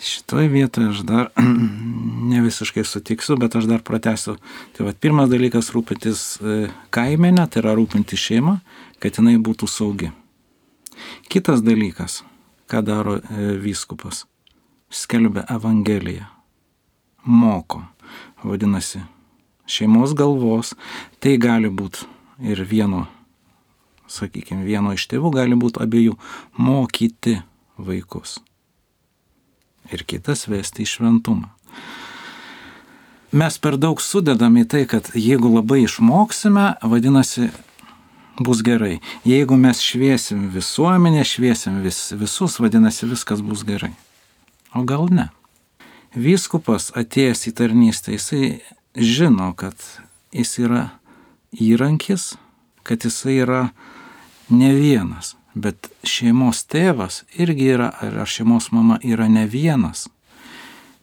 Šitoje 0.00 0.48
vietoje 0.48 0.92
aš 0.94 1.02
dar 1.04 1.28
ne 2.30 2.40
visiškai 2.40 2.84
sutiksiu, 2.88 3.36
bet 3.36 3.56
aš 3.58 3.66
dar 3.68 3.82
pratęsiu. 3.84 4.38
Tai 4.76 4.86
va, 4.86 4.94
pirmas 4.96 5.28
dalykas 5.28 5.72
rūpintis 5.74 6.22
e, 6.40 6.56
kaimenę, 6.94 7.44
tai 7.50 7.60
yra 7.60 7.74
rūpinti 7.76 8.16
šeimą, 8.16 8.56
kad 9.02 9.20
jinai 9.20 9.36
būtų 9.42 9.68
saugi. 9.68 10.08
Kitas 11.28 11.60
dalykas, 11.66 12.22
ką 12.70 12.80
daro 12.86 13.18
e, 13.20 13.52
vyskupas, 13.60 14.24
skelbia 14.88 15.44
Evangeliją, 15.52 16.30
moko, 17.28 17.84
vadinasi, 18.46 19.02
šeimos 19.70 20.14
galvos, 20.18 20.74
tai 21.22 21.36
gali 21.40 21.70
būti 21.70 22.08
ir 22.50 22.62
vieno, 22.66 23.06
sakykime, 24.10 24.64
vieno 24.66 24.94
iš 24.96 25.06
tėvų, 25.10 25.32
gali 25.38 25.58
būti 25.58 25.82
abiejų 25.84 26.16
mokyti 26.58 27.38
vaikus. 27.78 28.38
Ir 29.90 30.04
kitas 30.06 30.46
vesti 30.50 30.84
į 30.84 30.90
šventumą. 30.90 31.48
Mes 33.30 33.56
per 33.62 33.76
daug 33.78 34.00
sudedam 34.02 34.56
į 34.58 34.64
tai, 34.66 34.84
kad 34.90 35.12
jeigu 35.14 35.52
labai 35.54 35.84
išmoksime, 35.84 36.72
vadinasi, 36.82 37.52
bus 38.42 38.62
gerai. 38.66 38.98
Jeigu 39.24 39.56
mes 39.56 39.82
šviesim 39.84 40.48
visuomenę, 40.50 41.22
šviesim 41.24 41.78
vis, 41.84 42.08
visus, 42.16 42.58
vadinasi, 42.58 43.06
viskas 43.06 43.44
bus 43.44 43.62
gerai. 43.66 43.92
O 44.74 44.82
gal 44.82 45.06
ne? 45.14 45.28
Vyskupas 46.14 46.90
atėjęs 46.98 47.46
į 47.50 47.54
tarnystę, 47.60 48.16
jisai 48.16 48.58
žino, 48.94 49.52
kad 49.56 49.74
jis 50.32 50.58
yra 50.58 50.88
įrankis, 51.52 52.34
kad 52.82 53.04
jisai 53.04 53.40
yra 53.44 53.68
ne 54.50 54.72
vienas, 54.74 55.34
bet 55.54 55.90
šeimos 56.06 56.64
tėvas 56.70 57.24
irgi 57.38 57.72
yra, 57.74 57.90
ar 58.00 58.26
šeimos 58.26 58.70
mama 58.74 58.98
yra 59.02 59.28
ne 59.28 59.46
vienas. 59.50 60.08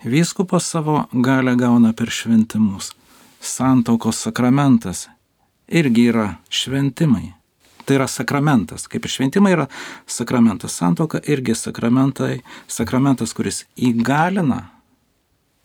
Vyskupas 0.03 0.67
savo 0.69 1.07
galę 1.11 1.55
gauna 1.57 1.93
per 1.93 2.11
šventimus. 2.13 2.93
Santaukos 3.41 4.19
sakramentas 4.21 5.07
irgi 5.67 6.07
yra 6.11 6.27
šventimai. 6.49 7.33
Tai 7.85 7.95
yra 7.95 8.07
sakramentas. 8.07 8.87
Kaip 8.87 9.05
ir 9.07 9.11
šventimai 9.11 9.53
yra 9.55 9.65
sakramentas. 10.05 10.75
Santauka 10.75 11.21
irgi 11.27 11.55
sakramentai. 11.55 12.41
Sakramentas, 12.67 13.33
kuris 13.33 13.63
įgalina 13.75 14.67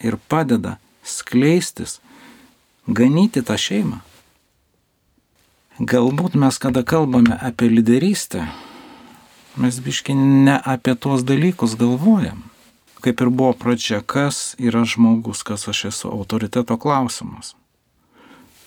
ir 0.03 0.17
padeda 0.29 0.79
skleistis 1.05 2.01
ganyti 2.87 3.43
tą 3.43 3.57
šeimą. 3.59 4.01
Galbūt 5.81 6.37
mes, 6.37 6.59
kada 6.61 6.83
kalbame 6.85 7.39
apie 7.41 7.71
lyderystę, 7.71 8.47
mes 9.57 9.79
biški 9.81 10.15
ne 10.15 10.59
apie 10.59 10.95
tuos 10.95 11.25
dalykus 11.25 11.77
galvojam. 11.81 12.45
Kaip 13.03 13.21
ir 13.21 13.31
buvo 13.35 13.55
pradžia, 13.59 13.99
kas 13.99 14.55
yra 14.63 14.85
žmogus, 14.87 15.43
kas 15.43 15.67
aš 15.69 15.85
esu, 15.91 16.11
autoriteto 16.13 16.77
klausimas. 16.79 17.57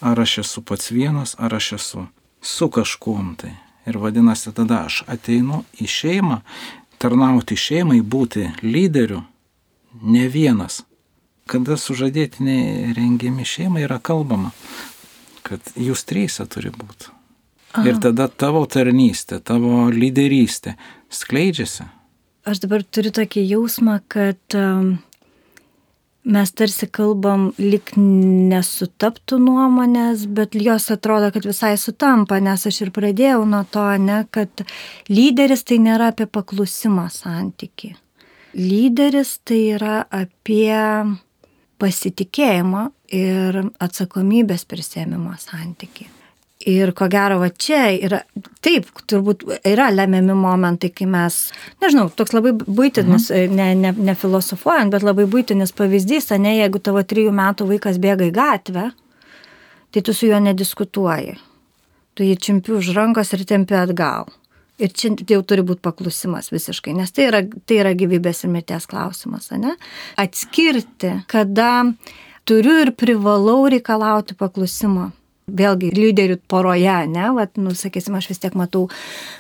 Ar 0.04 0.20
aš 0.20 0.42
esu 0.44 0.62
pats 0.62 0.92
vienas, 0.92 1.38
ar 1.40 1.56
aš 1.56 1.72
esu 1.80 2.08
su 2.42 2.68
kažkuom 2.70 3.36
tai. 3.40 3.54
Ir 3.86 3.98
vadinasi, 4.02 4.52
tada 4.52 4.84
aš 4.90 5.04
ateinu 5.08 5.64
į 5.80 5.88
šeimą, 5.88 6.42
tarnauti 6.98 7.56
šeimai, 7.56 8.02
būti 8.02 8.50
lyderiu, 8.66 9.22
ne 10.02 10.26
vienas, 10.28 10.82
kada 11.50 11.78
sužadėtiniai 11.78 12.94
rengiami 12.98 13.46
šeimai 13.46 13.86
yra 13.86 14.00
kalbama, 14.02 14.50
kad 15.46 15.62
jūs 15.78 16.06
trysė 16.10 16.48
turi 16.50 16.72
būti. 16.74 17.12
Aha. 17.76 17.84
Ir 17.90 18.00
tada 18.02 18.30
tavo 18.32 18.64
tarnystė, 18.72 19.42
tavo 19.44 19.90
lyderystė 19.94 20.74
skleidžiasi. 21.14 21.86
Aš 22.46 22.62
dabar 22.64 22.86
turiu 22.86 23.12
tokį 23.14 23.44
jausmą, 23.50 23.98
kad 24.10 24.56
um, 24.58 24.96
mes 26.26 26.54
tarsi 26.58 26.88
kalbam 26.90 27.50
lik 27.62 27.92
nesutaptų 27.98 29.38
nuomonės, 29.42 30.24
bet 30.26 30.56
jos 30.58 30.88
atrodo, 30.94 31.30
kad 31.36 31.46
visai 31.46 31.76
sutampa, 31.82 32.40
nes 32.42 32.66
aš 32.70 32.86
ir 32.88 32.94
pradėjau 32.96 33.44
nuo 33.50 33.62
to, 33.70 33.86
ne, 34.02 34.24
kad 34.34 34.66
lyderis 35.12 35.66
tai 35.68 35.78
nėra 35.84 36.10
apie 36.14 36.30
paklusimą 36.30 37.10
santyki. 37.14 37.94
Lyderis 38.56 39.36
tai 39.44 39.62
yra 39.76 40.00
apie 40.08 40.72
pasitikėjimo 41.82 42.90
ir 43.16 43.64
atsakomybės 43.84 44.66
prisėmimo 44.70 45.36
santyki. 45.40 46.08
Ir 46.66 46.94
ko 46.98 47.06
gero, 47.12 47.36
va 47.42 47.52
čia 47.52 47.92
yra, 47.94 48.22
taip, 48.64 48.88
turbūt 49.12 49.44
yra 49.68 49.90
lemiami 49.94 50.34
momentai, 50.40 50.90
kai 50.96 51.06
mes, 51.06 51.36
nežinau, 51.84 52.08
toks 52.10 52.34
labai 52.34 52.56
būtinis, 52.56 53.28
mhm. 53.30 53.58
ne, 53.60 53.68
ne, 53.84 53.92
ne 54.08 54.16
filosofuojant, 54.18 54.94
bet 54.96 55.06
labai 55.06 55.28
būtinis 55.30 55.76
pavyzdys, 55.76 56.32
ne, 56.42 56.56
jeigu 56.62 56.82
tavo 56.82 57.04
trijų 57.06 57.36
metų 57.36 57.68
vaikas 57.70 58.00
bėga 58.02 58.32
į 58.32 58.34
gatvę, 58.40 58.88
tai 59.94 60.02
tu 60.02 60.16
su 60.16 60.32
juo 60.32 60.40
nediskutuoji. 60.42 61.36
Tu 62.16 62.32
jį 62.32 62.40
čimpi 62.40 62.74
už 62.74 62.94
rankos 62.96 63.36
ir 63.36 63.44
tempi 63.46 63.76
atgal. 63.76 64.32
Ir 64.76 64.92
čia 64.92 65.14
jau 65.30 65.40
turi 65.48 65.64
būti 65.64 65.80
paklusimas 65.86 66.50
visiškai, 66.52 66.92
nes 66.98 67.14
tai 67.16 67.30
yra, 67.30 67.40
tai 67.64 67.78
yra 67.80 67.94
gyvybės 67.96 68.44
ir 68.44 68.52
mirties 68.52 68.88
klausimas, 68.92 69.48
ne? 69.56 69.78
Atskirti, 70.20 71.14
kada 71.32 71.86
turiu 72.48 72.82
ir 72.84 72.92
privalau 72.98 73.70
reikalauti 73.72 74.36
paklusimo. 74.40 75.14
Vėlgi, 75.46 75.92
lyderių 75.94 76.40
poroje, 76.50 76.96
ne, 77.06 77.28
Vat, 77.38 77.52
nu, 77.62 77.76
sakysim, 77.78 78.16
aš 78.18 78.32
vis 78.32 78.42
tiek 78.42 78.56
matau 78.58 78.88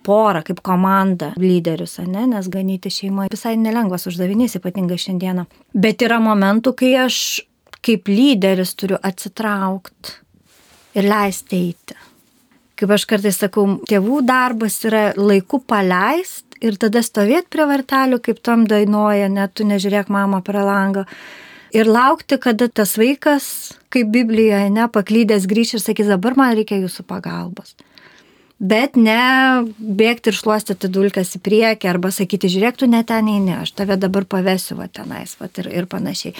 porą 0.06 0.44
kaip 0.46 0.62
komandą 0.62 1.32
lyderius, 1.42 1.98
ne, 2.06 2.28
nes 2.30 2.46
ganyti 2.54 2.92
šeimoje 2.94 3.34
visai 3.34 3.56
nelengvas 3.58 4.06
uždavinys, 4.12 4.60
ypatingai 4.60 5.00
šiandieną. 5.02 5.48
Bet 5.74 6.06
yra 6.06 6.22
momentų, 6.22 6.76
kai 6.78 6.94
aš 7.08 7.18
kaip 7.86 8.06
lyderis 8.10 8.76
turiu 8.78 9.02
atsitraukti 9.02 10.14
ir 11.02 11.10
leisti 11.10 11.64
eiti 11.66 11.98
kaip 12.80 12.92
aš 12.96 13.08
kartais 13.10 13.40
sakau, 13.40 13.66
tėvų 13.90 14.22
darbas 14.28 14.78
yra 14.88 15.08
laiku 15.18 15.62
paleist 15.64 16.60
ir 16.64 16.78
tada 16.82 17.04
stovėti 17.06 17.52
prie 17.54 17.66
vartelių, 17.70 18.22
kaip 18.24 18.44
tam 18.46 18.68
dainuoja, 18.70 19.30
net 19.32 19.56
tu 19.56 19.68
nežiūrėk 19.68 20.12
mama 20.14 20.42
per 20.46 20.62
langą. 20.64 21.06
Ir 21.76 21.90
laukti, 21.92 22.38
kada 22.40 22.70
tas 22.72 22.96
vaikas, 23.00 23.48
kaip 23.92 24.08
Biblijoje, 24.14 24.70
ne, 24.72 24.86
paklydęs 24.88 25.48
grįš 25.52 25.76
ir 25.76 25.84
sakys, 25.84 26.14
dabar 26.14 26.38
man 26.40 26.56
reikia 26.56 26.80
jūsų 26.80 27.04
pagalbos 27.10 27.76
bet 28.60 28.96
ne 28.96 29.66
bėgti 29.78 30.32
ir 30.32 30.38
šluostyti 30.38 30.88
dulkes 30.92 31.34
į 31.36 31.42
priekį 31.44 31.90
arba 31.92 32.12
sakyti, 32.16 32.48
žiūrėk, 32.54 32.78
tu 32.80 32.88
net 32.88 33.10
ten 33.10 33.28
eini, 33.28 33.52
aš 33.60 33.74
tave 33.76 33.98
dabar 34.00 34.24
pavesiu 34.32 34.78
va 34.80 34.88
tenais 34.88 35.36
va, 35.40 35.50
ir, 35.60 35.68
ir 35.82 35.88
panašiai. 35.92 36.32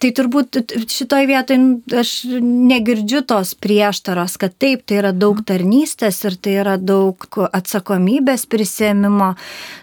Tai 0.00 0.10
turbūt 0.16 0.60
šitoj 0.88 1.28
vietoj 1.28 1.58
aš 2.00 2.14
negirdžiu 2.40 3.20
tos 3.28 3.52
prieštaros, 3.60 4.38
kad 4.40 4.56
taip, 4.56 4.86
tai 4.88 5.02
yra 5.02 5.12
daug 5.12 5.42
tarnystės 5.44 6.22
ir 6.24 6.38
tai 6.40 6.56
yra 6.62 6.78
daug 6.80 7.28
atsakomybės 7.50 8.46
prisėmimo, 8.48 9.34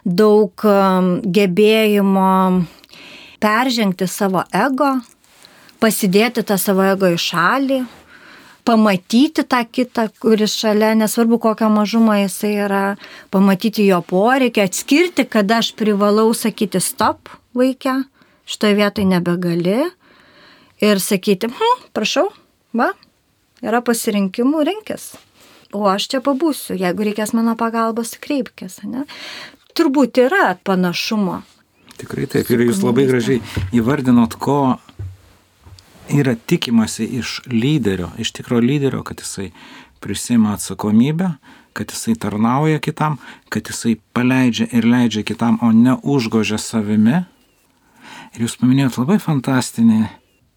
daug 0.01 0.65
um, 0.65 1.13
gebėjimo 1.21 2.33
peržengti 3.37 4.09
savo 4.09 4.41
ego, 4.49 4.95
pasidėti 5.77 6.41
tą 6.41 6.57
savo 6.57 6.89
ego 6.89 7.13
į 7.13 7.21
šalį 7.21 7.81
pamatyti 8.67 9.45
tą 9.47 9.61
kitą, 9.71 10.09
kuris 10.19 10.57
šalia, 10.59 10.91
nesvarbu 10.99 11.39
kokią 11.39 11.69
mažumą 11.71 12.17
jisai 12.19 12.55
yra, 12.65 12.83
pamatyti 13.31 13.85
jo 13.87 14.01
poreikį, 14.03 14.65
atskirti, 14.67 15.23
kada 15.23 15.61
aš 15.63 15.71
privalau 15.79 16.33
sakyti 16.35 16.81
stop 16.83 17.31
vaikę, 17.55 18.01
šitoje 18.47 18.75
vietoje 18.75 19.07
nebegali 19.07 19.77
ir 20.83 20.99
sakyti, 20.99 21.47
hm, 21.47 21.85
prašau, 21.95 22.27
va, 22.75 22.91
yra 23.63 23.79
pasirinkimų, 23.79 24.65
rinkis. 24.67 25.13
O 25.75 25.87
aš 25.87 26.09
čia 26.11 26.21
pabūsiu, 26.23 26.75
jeigu 26.79 27.07
reikės 27.07 27.31
mano 27.35 27.55
pagalbos, 27.59 28.15
kreipkis, 28.23 28.81
ne? 28.87 29.05
Turbūt 29.75 30.19
yra 30.25 30.57
panašumo. 30.67 31.41
Tikrai 31.97 32.27
taip, 32.29 32.51
ir 32.51 32.67
jūs 32.67 32.83
labai 32.83 33.07
gražiai 33.07 33.39
įvardinot, 33.75 34.35
ko 34.39 34.77
yra 36.09 36.35
tikimasi 36.35 37.05
iš 37.19 37.41
lyderio, 37.45 38.09
iš 38.17 38.31
tikro 38.31 38.59
lyderio, 38.59 39.03
kad 39.03 39.19
jisai 39.19 39.51
prisima 39.99 40.53
atsakomybę, 40.53 41.31
kad 41.73 41.91
jisai 41.91 42.15
tarnauja 42.15 42.79
kitam, 42.79 43.17
kad 43.49 43.67
jisai 43.69 43.97
paleidžia 44.13 44.67
ir 44.71 44.85
leidžia 44.85 45.23
kitam, 45.23 45.59
o 45.61 45.71
ne 45.71 45.97
užgožia 46.03 46.57
savimi. 46.57 47.23
Ir 48.35 48.45
jūs 48.45 48.57
paminėjot 48.61 48.99
labai 49.01 49.19
fantastinį 49.21 50.05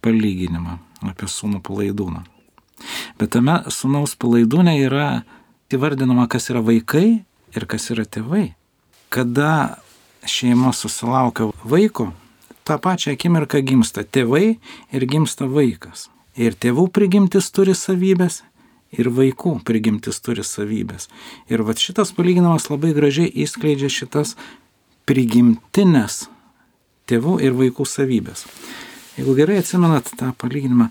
palyginimą 0.04 0.78
apie 1.10 1.28
sūnų 1.28 1.62
palaidūną. 1.64 2.24
Bet 3.20 3.34
tame 3.36 3.58
sūnaus 3.72 4.16
palaidūne 4.20 4.76
yra 4.80 5.22
įvardinama, 5.72 6.26
kas 6.28 6.50
yra 6.52 6.62
vaikai 6.64 7.22
ir 7.56 7.66
kas 7.68 7.90
yra 7.92 8.04
tėvai. 8.04 8.50
Kada 9.12 9.80
šeima 10.28 10.72
susilaukia 10.76 11.50
vaiko, 11.64 12.10
tą 12.64 12.78
pačią 12.82 13.14
akimirką 13.16 13.62
gimsta 13.66 14.04
tėvai 14.04 14.56
ir 14.92 15.06
gimsta 15.10 15.48
vaikas. 15.50 16.08
Ir 16.38 16.54
tėvų 16.54 16.86
prigimtis 16.94 17.50
turi 17.50 17.74
savybės, 17.74 18.40
ir 18.94 19.10
vaikų 19.14 19.60
prigimtis 19.66 20.20
turi 20.24 20.44
savybės. 20.46 21.08
Ir 21.50 21.64
va 21.66 21.74
šitas 21.76 22.12
palyginimas 22.16 22.68
labai 22.70 22.92
gražiai 22.96 23.30
įskleidžia 23.44 23.90
šitas 23.92 24.36
prigimtinės 25.08 26.24
tėvų 27.10 27.38
ir 27.44 27.56
vaikų 27.58 27.86
savybės. 27.86 28.46
Jeigu 29.18 29.34
gerai 29.38 29.60
atsimenat 29.60 30.10
tą 30.16 30.30
palyginimą, 30.38 30.88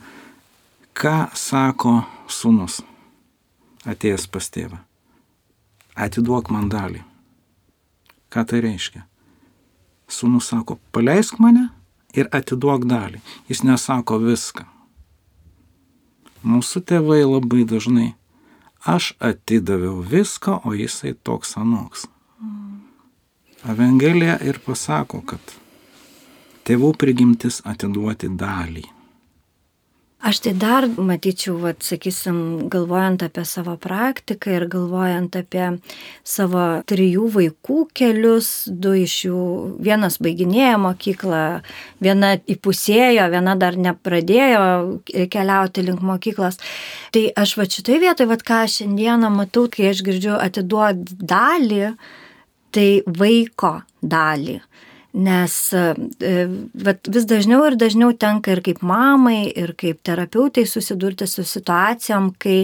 ką 0.94 1.32
sako 1.34 2.02
sunus 2.28 2.82
atėjęs 3.88 4.28
pas 4.32 4.50
tėvą? 4.52 4.82
Atiduok 6.00 6.52
man 6.54 6.70
dalį. 6.72 7.04
Ką 8.30 8.44
tai 8.46 8.60
reiškia? 8.64 9.09
Sūnus 10.10 10.50
sako, 10.50 10.80
paleisk 10.92 11.40
mane 11.40 11.70
ir 12.18 12.30
atiduok 12.34 12.88
dalį. 12.90 13.22
Jis 13.50 13.64
nesako 13.68 14.20
viską. 14.24 14.66
Mūsų 16.44 16.82
tėvai 16.88 17.22
labai 17.28 17.66
dažnai, 17.68 18.14
aš 18.88 19.12
atidaviau 19.20 20.00
viską, 20.02 20.62
o 20.66 20.74
jisai 20.74 21.14
toks 21.14 21.58
anoks. 21.60 22.08
Evangelija 23.68 24.38
ir 24.40 24.62
pasako, 24.64 25.20
kad 25.28 25.58
tėvų 26.64 26.94
prigimtis 26.96 27.60
atiduoti 27.68 28.32
dalį. 28.32 28.86
Aš 30.20 30.42
tai 30.44 30.52
dar 30.60 30.84
matyčiau, 30.84 31.54
vat, 31.64 31.80
sakysim, 31.80 32.68
galvojant 32.68 33.22
apie 33.24 33.46
savo 33.48 33.78
praktiką 33.80 34.52
ir 34.52 34.66
galvojant 34.68 35.38
apie 35.40 35.70
savo 36.28 36.64
trijų 36.92 37.30
vaikų 37.38 37.78
kelius, 37.96 38.50
du 38.68 38.92
iš 39.00 39.16
jų, 39.30 39.44
vienas 39.80 40.20
baiginėjo 40.20 40.76
mokyklą, 40.84 41.44
viena 42.04 42.34
įpusėjo, 42.52 43.30
viena 43.32 43.56
dar 43.62 43.80
nepradėjo 43.80 44.66
keliauti 45.32 45.88
link 45.88 46.04
mokyklos. 46.04 46.60
Tai 47.16 47.24
aš 47.40 47.56
va 47.56 47.70
šitoje 47.72 48.04
vietoje, 48.04 48.28
va 48.28 48.40
ką 48.52 48.60
šiandieną 48.76 49.32
matau, 49.32 49.70
kai 49.72 49.88
aš 49.94 50.04
girdžiu 50.04 50.36
atiduoti 50.36 51.16
dalį, 51.32 51.94
tai 52.76 52.90
vaiko 53.08 53.78
dalį. 54.04 54.60
Nes 55.20 55.54
e, 55.76 55.84
vat, 56.86 57.10
vis 57.12 57.26
dažniau 57.28 57.66
ir 57.68 57.76
dažniau 57.80 58.14
tenka 58.16 58.54
ir 58.54 58.62
kaip 58.64 58.84
mamai, 58.86 59.50
ir 59.52 59.74
kaip 59.80 60.00
terapeutai 60.06 60.64
susidurti 60.70 61.28
su 61.28 61.44
situacijom, 61.44 62.32
kai 62.40 62.60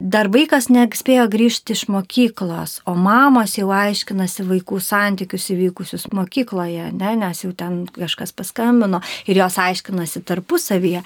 dar 0.00 0.28
vaikas 0.32 0.68
nespėjo 0.72 1.26
grįžti 1.32 1.74
iš 1.76 1.86
mokyklos, 1.92 2.80
o 2.86 2.94
mamos 2.98 3.56
jau 3.58 3.70
aiškinasi 3.74 4.46
vaikų 4.48 4.80
santykius 4.82 5.48
įvykusius 5.54 6.08
mokykloje, 6.16 6.90
ne, 6.96 7.12
nes 7.20 7.44
jau 7.44 7.52
ten 7.56 7.84
kažkas 7.94 8.34
paskambino 8.36 9.00
ir 9.26 9.40
jos 9.40 9.58
aiškinasi 9.62 10.24
tarpusavyje. 10.26 11.02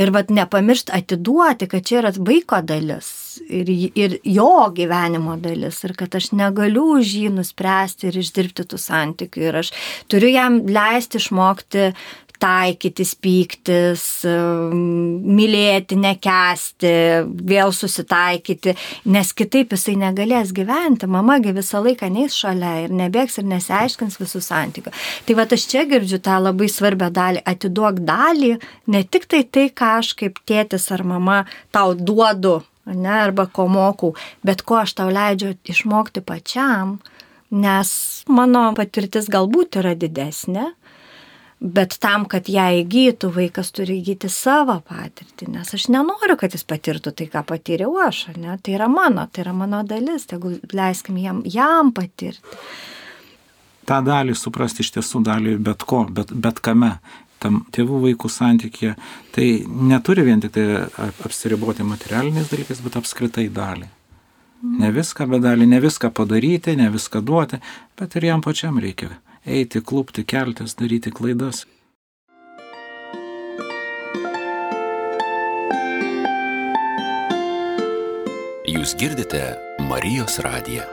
Ir 0.00 0.14
vad 0.14 0.32
nepamiršti 0.34 0.94
atiduoti, 0.96 1.68
kad 1.70 1.86
čia 1.86 2.00
yra 2.02 2.14
vaiko 2.16 2.62
dalis 2.64 3.12
ir, 3.48 3.70
ir 3.94 4.16
jo 4.24 4.52
gyvenimo 4.74 5.36
dalis 5.40 5.82
ir 5.86 5.94
kad 5.98 6.14
aš 6.16 6.30
negaliu 6.36 6.86
už 6.98 7.14
jį 7.22 7.34
nuspręsti 7.36 8.10
ir 8.10 8.20
išdirbti 8.22 8.66
tų 8.70 8.80
santykių 8.80 9.46
ir 9.46 9.60
aš 9.62 9.72
turiu 10.10 10.32
jam 10.32 10.60
leisti 10.66 11.20
išmokti 11.20 11.90
taikytis, 12.40 13.12
pyktis, 13.20 14.04
mylėti, 14.24 15.98
nekesti, 16.00 16.92
vėl 17.50 17.74
susitaikyti, 17.76 18.74
nes 19.12 19.32
kitaip 19.36 19.74
jisai 19.76 19.96
negalės 20.00 20.54
gyventi. 20.56 21.08
Mamagi 21.10 21.54
visą 21.56 21.82
laiką 21.84 22.10
neis 22.12 22.36
šalia 22.38 22.86
ir 22.86 22.96
nebėgs 22.96 23.40
ir 23.40 23.48
nesiaiškins 23.50 24.18
visų 24.20 24.42
santykių. 24.44 24.94
Tai 25.26 25.38
va 25.38 25.46
aš 25.50 25.68
čia 25.70 25.84
girdžiu 25.90 26.20
tą 26.24 26.40
labai 26.40 26.70
svarbią 26.72 27.10
dalį. 27.14 27.44
Atiduok 27.50 28.02
dalį, 28.08 28.56
ne 28.92 29.04
tik 29.04 29.28
tai 29.30 29.44
tai, 29.44 29.68
ką 29.68 29.94
aš 30.00 30.14
kaip 30.18 30.40
tėtis 30.48 30.90
ar 30.94 31.04
mama 31.06 31.42
tau 31.74 31.94
duodu, 31.94 32.60
ne, 32.86 33.14
arba 33.20 33.46
ko 33.46 33.68
mokau, 33.70 34.14
bet 34.46 34.64
ko 34.66 34.80
aš 34.82 34.96
tau 34.98 35.10
leidžiu 35.12 35.54
išmokti 35.68 36.22
pačiam, 36.24 36.98
nes 37.50 37.90
mano 38.30 38.68
patirtis 38.78 39.28
galbūt 39.30 39.80
yra 39.82 39.96
didesnė 39.98 40.70
Bet 41.60 41.98
tam, 42.00 42.22
kad 42.24 42.46
ją 42.48 42.70
įgytų, 42.80 43.28
vaikas 43.34 43.68
turi 43.76 43.98
įgyti 43.98 44.30
savo 44.32 44.78
patirtį, 44.80 45.50
nes 45.58 45.74
aš 45.76 45.90
nenoriu, 45.92 46.38
kad 46.40 46.56
jis 46.56 46.64
patirtų 46.64 47.12
tai, 47.12 47.26
ką 47.28 47.42
patyriau 47.44 47.98
aš, 48.00 48.30
ne? 48.40 48.56
tai 48.64 48.78
yra 48.78 48.88
mano, 48.88 49.26
tai 49.28 49.44
yra 49.44 49.52
mano 49.52 49.82
dalis, 49.84 50.24
tegul 50.30 50.56
leiskim 50.72 51.20
jam, 51.20 51.44
jam 51.44 51.92
patirti. 51.92 52.56
Ta 53.84 54.00
dalį 54.00 54.38
suprasti 54.40 54.80
iš 54.86 54.94
tiesų 54.96 55.20
dalį 55.28 55.58
bet 55.60 55.84
ko, 55.84 56.06
bet, 56.08 56.32
bet 56.32 56.64
kame, 56.64 56.94
tam 57.44 57.66
tėvų 57.76 58.06
vaikų 58.08 58.32
santykėje, 58.32 58.96
tai 59.36 59.52
neturi 59.68 60.24
vien 60.24 60.40
tik 60.40 60.56
tai 60.56 60.66
apsiriboti 61.26 61.84
materialiniais 61.84 62.48
dalykais, 62.48 62.80
bet 62.86 62.96
apskritai 63.04 63.50
dalį. 63.52 63.88
Ne 64.80 64.96
viską, 64.96 65.28
bet 65.28 65.44
dalį, 65.44 65.68
ne 65.68 65.80
viską 65.84 66.08
padaryti, 66.16 66.72
ne 66.80 66.88
viską 66.92 67.20
duoti, 67.20 67.60
bet 68.00 68.16
ir 68.16 68.32
jam 68.32 68.40
pačiam 68.44 68.80
reikia 68.80 69.12
eiti, 69.46 69.80
klūpti, 69.80 70.24
keltis, 70.28 70.76
daryti 70.78 71.12
klaidas. 71.12 71.64
Jūs 78.70 78.94
girdite 78.96 79.42
Marijos 79.82 80.38
radiją. 80.44 80.86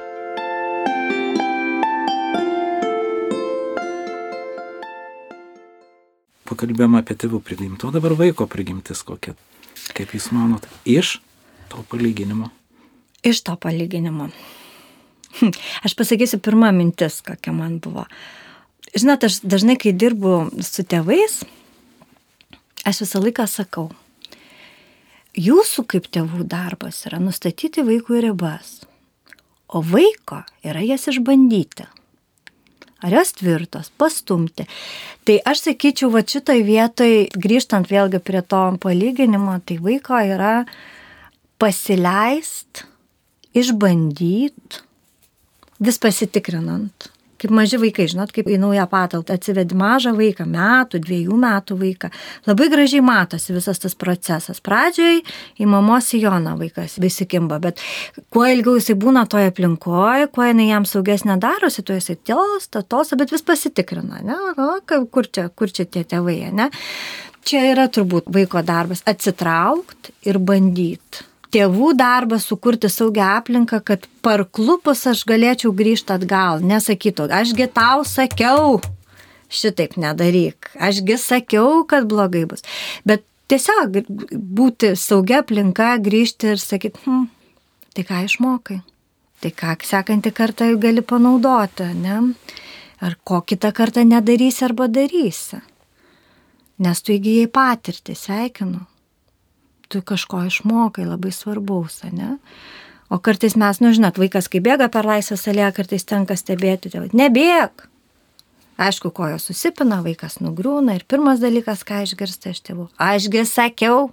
Pakalbėjome 6.47 7.03
apie 7.03 7.15
tėvų 7.19 7.41
prigimtį, 7.45 7.89
o 7.89 7.93
dabar 7.93 8.15
vaiko 8.17 8.47
prigimtis 8.49 9.03
kokia. 9.05 9.36
Kaip 9.93 10.15
Jūs 10.15 10.31
manot, 10.33 10.65
iš 10.88 11.19
to 11.69 11.83
palyginimo? 11.91 12.49
Iš 13.27 13.43
to 13.45 13.55
palyginimo. 13.62 14.31
Aš 15.86 15.95
pasakysiu 15.97 16.39
pirmą 16.43 16.71
mintis, 16.76 17.21
kokia 17.26 17.54
man 17.56 17.80
buvo. 17.84 18.08
Žinot, 18.97 19.26
aš 19.28 19.41
dažnai, 19.43 19.76
kai 19.78 19.91
dirbu 19.93 20.47
su 20.63 20.86
tėvais, 20.88 21.41
aš 22.88 23.02
visą 23.04 23.19
laiką 23.21 23.43
sakau, 23.52 23.89
jūsų 25.38 25.84
kaip 25.91 26.08
tėvų 26.13 26.47
darbas 26.50 27.04
yra 27.10 27.19
nustatyti 27.21 27.84
vaikui 27.86 28.23
ribas, 28.23 28.80
o 29.67 29.84
vaiko 29.84 30.41
yra 30.65 30.82
jas 30.88 31.10
išbandyti. 31.12 31.86
Ar 33.06 33.13
jos 33.13 33.36
tvirtos, 33.38 33.91
pastumti. 33.93 34.65
Tai 35.28 35.36
aš 35.45 35.67
sakyčiau, 35.67 36.10
va 36.10 36.23
šitoj 36.26 36.63
vietoj, 36.65 37.12
grįžtant 37.38 37.91
vėlgi 37.91 38.23
prie 38.26 38.41
to 38.41 38.63
palyginimo, 38.82 39.60
tai 39.62 39.78
vaiko 39.84 40.17
yra 40.17 40.63
pasileist, 41.62 42.88
išbandyt, 43.54 44.82
vis 45.83 46.01
pasitikrinant 46.01 47.11
kaip 47.41 47.53
maži 47.53 47.77
vaikai, 47.81 48.07
žinot, 48.09 48.31
kaip 48.33 48.49
į 48.49 48.57
naują 48.61 48.87
pataltą 48.89 49.35
atsivedi 49.37 49.77
mažą 49.77 50.13
vaiką, 50.17 50.47
metų, 50.49 51.01
dviejų 51.03 51.37
metų 51.41 51.77
vaiką. 51.81 52.09
Labai 52.49 52.69
gražiai 52.73 53.03
matosi 53.05 53.53
visas 53.55 53.81
tas 53.83 53.95
procesas. 53.99 54.61
Pradžioj 54.63 55.21
į 55.61 55.69
mamos 55.69 56.09
sijoną 56.11 56.55
vaikas 56.59 56.97
visi 57.03 57.27
kimba, 57.29 57.59
bet 57.63 57.81
kuo 58.33 58.47
ilgiau 58.49 58.77
jisai 58.79 58.97
būna 58.99 59.27
toje 59.29 59.51
aplinkoje, 59.51 60.31
kuo 60.33 60.49
jinai 60.49 60.71
jam 60.71 60.89
saugesnė 60.89 61.37
darosi, 61.43 61.85
tuo 61.85 61.97
jisai 61.97 62.17
tolsta, 62.27 62.81
tolsta, 62.81 63.19
bet 63.19 63.33
vis 63.35 63.45
pasitikrina, 63.45 64.23
ne, 64.25 64.41
o, 64.57 64.73
kur 65.13 65.29
čia, 65.29 65.47
kur 65.53 65.71
čia 65.71 65.85
tie 65.85 66.05
tėvai, 66.07 66.39
ne. 66.57 66.71
Čia 67.47 67.61
yra 67.69 67.85
turbūt 67.87 68.27
vaiko 68.33 68.59
darbas- 68.65 69.05
atsitraukti 69.11 70.11
ir 70.27 70.39
bandyti 70.39 71.27
tėvų 71.53 71.93
darbas 71.97 72.47
sukurti 72.49 72.89
saugią 72.91 73.27
aplinką, 73.38 73.79
kad 73.86 74.05
parklupus 74.25 75.05
aš 75.10 75.23
galėčiau 75.29 75.71
grįžti 75.75 76.13
atgal, 76.15 76.63
nesakytų, 76.65 77.29
ašgi 77.39 77.69
tau 77.75 78.03
sakiau, 78.07 78.79
šitaip 79.49 79.95
nedaryk, 80.01 80.71
ašgi 80.79 81.17
sakiau, 81.21 81.83
kad 81.89 82.07
blogai 82.10 82.45
bus. 82.49 82.65
Bet 83.07 83.23
tiesiog 83.51 84.01
būti 84.33 84.93
saugia 84.99 85.41
aplinka, 85.43 85.95
grįžti 86.03 86.53
ir 86.55 86.62
sakyti, 86.62 87.03
hm, 87.05 87.29
tai 87.95 88.07
ką 88.07 88.25
išmokai, 88.27 88.81
tai 89.43 89.53
ką 89.55 89.77
sekantį 89.88 90.33
kartą 90.36 90.69
gali 90.81 91.05
panaudoti, 91.05 91.93
ne? 92.03 92.21
Ar 92.97 93.13
ko 93.21 93.43
kitą 93.45 93.69
kartą 93.77 94.01
nedarysi 94.01 94.63
arba 94.65 94.88
darysi. 94.89 95.60
Nes 96.81 97.01
tu 97.01 97.13
įgyjai 97.13 97.49
patirtį, 97.53 98.15
sveikinu 98.17 98.86
tu 99.89 100.02
kažko 100.02 100.45
išmokai 100.47 101.08
labai 101.08 101.32
svarbaus, 101.36 102.02
ne? 102.12 102.38
O 103.10 103.19
kartais 103.23 103.56
mes, 103.56 103.80
nu 103.80 103.93
žinot, 103.95 104.19
vaikas 104.19 104.50
kai 104.52 104.60
bėga 104.63 104.89
per 104.91 105.08
laisvę 105.08 105.38
salėje, 105.39 105.69
kartais 105.78 106.04
tenka 106.08 106.36
stebėti, 106.36 106.91
tėvai, 106.91 107.13
nebėg. 107.15 107.88
Aišku, 108.78 109.10
kojos 109.15 109.47
susipina, 109.47 110.04
vaikas 110.06 110.38
nugrūna 110.43 110.97
ir 111.00 111.06
pirmas 111.10 111.39
dalykas, 111.41 111.86
ką 111.88 112.04
išgirsta 112.06 112.52
iš 112.54 112.62
tėvų, 112.67 112.89
ašgi 113.02 113.45
sakiau. 113.50 114.10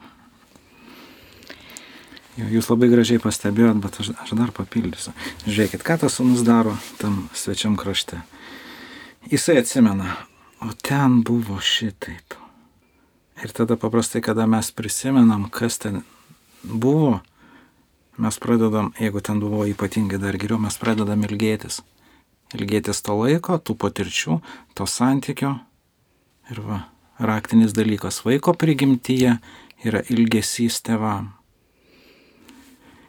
Jūs 2.39 2.71
labai 2.71 2.89
gražiai 2.91 3.21
pastebėjot, 3.23 3.83
bet 3.83 3.99
aš, 4.03 4.15
aš 4.25 4.33
dar 4.39 4.55
papildysiu. 4.55 5.13
Žiūrėkit, 5.45 5.85
ką 5.87 5.99
tas 6.03 6.17
sunus 6.19 6.43
daro 6.47 6.73
tam 7.03 7.29
svečiam 7.37 7.77
krašte. 7.79 8.23
Jisai 9.31 9.61
atsimena, 9.61 10.17
o 10.65 10.73
ten 10.83 11.21
buvo 11.27 11.61
šitaip. 11.63 12.43
Ir 13.42 13.51
tada 13.53 13.77
paprastai, 13.77 14.23
kada 14.23 14.47
mes 14.47 14.70
prisimenam, 14.70 15.49
kas 15.51 15.79
ten 15.83 16.03
buvo, 16.62 17.20
mes 18.16 18.38
pradedam, 18.38 18.92
jeigu 19.01 19.20
ten 19.20 19.40
buvo 19.42 19.66
ypatingai 19.66 20.20
dar 20.23 20.38
geriau, 20.38 20.61
mes 20.62 20.79
pradedam 20.79 21.25
ilgėtis. 21.27 21.81
Ilgėtis 22.55 23.03
to 23.03 23.16
laiko, 23.18 23.59
tų 23.59 23.75
patirčių, 23.75 24.38
to 24.79 24.87
santykio. 24.87 25.57
Ir 26.53 26.61
va, 26.62 26.85
raktinis 27.18 27.75
dalykas 27.75 28.20
vaiko 28.23 28.55
prigimtyje 28.55 29.38
yra 29.85 30.05
ilgesys 30.12 30.79
tevam. 30.87 31.33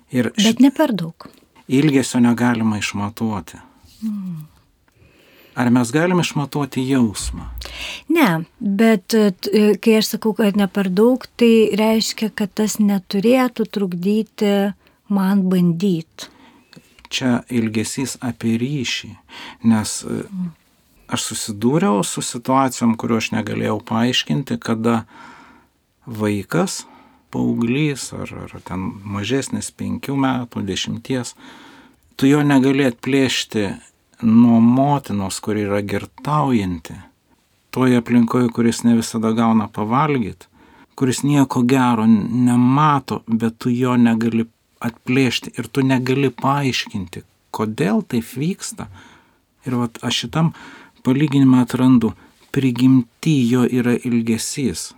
Ir 0.09 0.31
Bet 0.39 0.61
ne 0.63 0.71
per 0.73 0.93
daug. 0.95 1.27
Ilgesio 1.67 2.21
negalima 2.23 2.79
išmatuoti. 2.81 3.61
Mm. 4.05 4.54
Ar 5.55 5.69
mes 5.71 5.91
galime 5.95 6.23
išmatuoti 6.25 6.83
jausmą? 6.89 7.47
Ne, 8.11 8.43
bet 8.59 9.15
e, 9.15 9.29
kai 9.79 9.99
aš 10.01 10.15
sakau, 10.15 10.33
kad 10.35 10.57
ne 10.59 10.67
per 10.67 10.89
daug, 10.91 11.23
tai 11.39 11.69
reiškia, 11.79 12.31
kad 12.35 12.51
tas 12.59 12.75
neturėtų 12.83 13.67
trukdyti 13.71 14.51
man 15.07 15.45
bandyti. 15.51 16.31
Čia 17.07 17.45
ilgesys 17.53 18.17
apie 18.25 18.57
ryšį, 18.59 19.13
nes 19.71 19.95
e, 20.03 20.19
aš 21.07 21.29
susidūriau 21.29 22.03
su 22.03 22.23
situacijom, 22.25 22.97
kuriuo 22.99 23.21
aš 23.21 23.31
negalėjau 23.37 23.79
paaiškinti, 23.87 24.59
kada 24.59 25.05
vaikas, 26.05 26.83
paauglys 27.31 28.09
ar, 28.15 28.31
ar 28.43 28.59
ten 28.67 28.89
mažesnis 29.07 29.71
penkių 29.71 30.19
metų, 30.19 30.67
dešimties, 30.67 31.35
tu 32.19 32.27
jo 32.27 32.43
negali 32.43 32.89
atplėšti 32.91 33.69
nuo 34.21 34.59
motinos, 34.59 35.39
kuri 35.39 35.65
yra 35.67 35.81
girtaujanti, 35.81 36.95
toje 37.71 37.97
aplinkoje, 37.99 38.49
kuris 38.55 38.83
ne 38.83 38.95
visada 38.95 39.31
gauna 39.35 39.67
pavalgyti, 39.67 40.47
kuris 40.95 41.23
nieko 41.23 41.61
gero 41.67 42.05
nemato, 42.07 43.21
bet 43.27 43.57
tu 43.59 43.69
jo 43.69 43.97
negali 43.99 44.45
atplėšti 44.85 45.55
ir 45.59 45.67
tu 45.67 45.83
negali 45.83 46.29
paaiškinti, 46.31 47.23
kodėl 47.55 48.03
taip 48.07 48.31
vyksta. 48.37 48.87
Ir 49.65 49.75
vat, 49.79 49.97
aš 50.05 50.25
šitam 50.25 50.53
palyginimą 51.03 51.63
atrandu, 51.65 52.13
prigimti 52.55 53.35
jo 53.49 53.65
yra 53.65 53.95
ilgesys. 53.97 54.93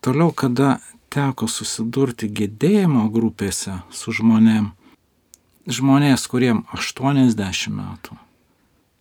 Toliau, 0.00 0.30
kada 0.32 0.78
teko 1.12 1.48
susidurti 1.50 2.28
gedėjimo 2.30 3.08
grupėse 3.12 3.80
su 3.90 4.14
žmonėm, 4.14 4.70
žmonės, 5.68 6.24
kuriem 6.30 6.62
80 6.76 7.74
metų, 7.74 8.16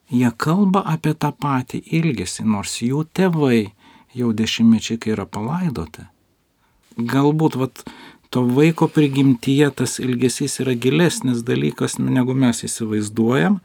jie 0.09 0.29
kalba 0.37 0.83
apie 0.85 1.13
tą 1.13 1.31
patį 1.31 1.81
ilgesį, 1.99 2.45
nors 2.45 2.79
jų 2.81 3.05
tėvai 3.13 3.71
jau 4.17 4.33
dešimtmečiai, 4.33 4.99
kai 5.01 5.13
yra 5.15 5.25
palaidoti. 5.29 6.07
Galbūt 6.97 7.57
vat, 7.59 7.83
to 8.33 8.43
vaiko 8.57 8.87
prigimtyje 8.89 9.69
tas 9.81 9.99
ilgesys 10.01 10.59
yra 10.63 10.73
gilesnis 10.73 11.43
dalykas, 11.45 11.99
negu 11.99 12.33
mes 12.33 12.63
įsivaizduojam 12.65 13.59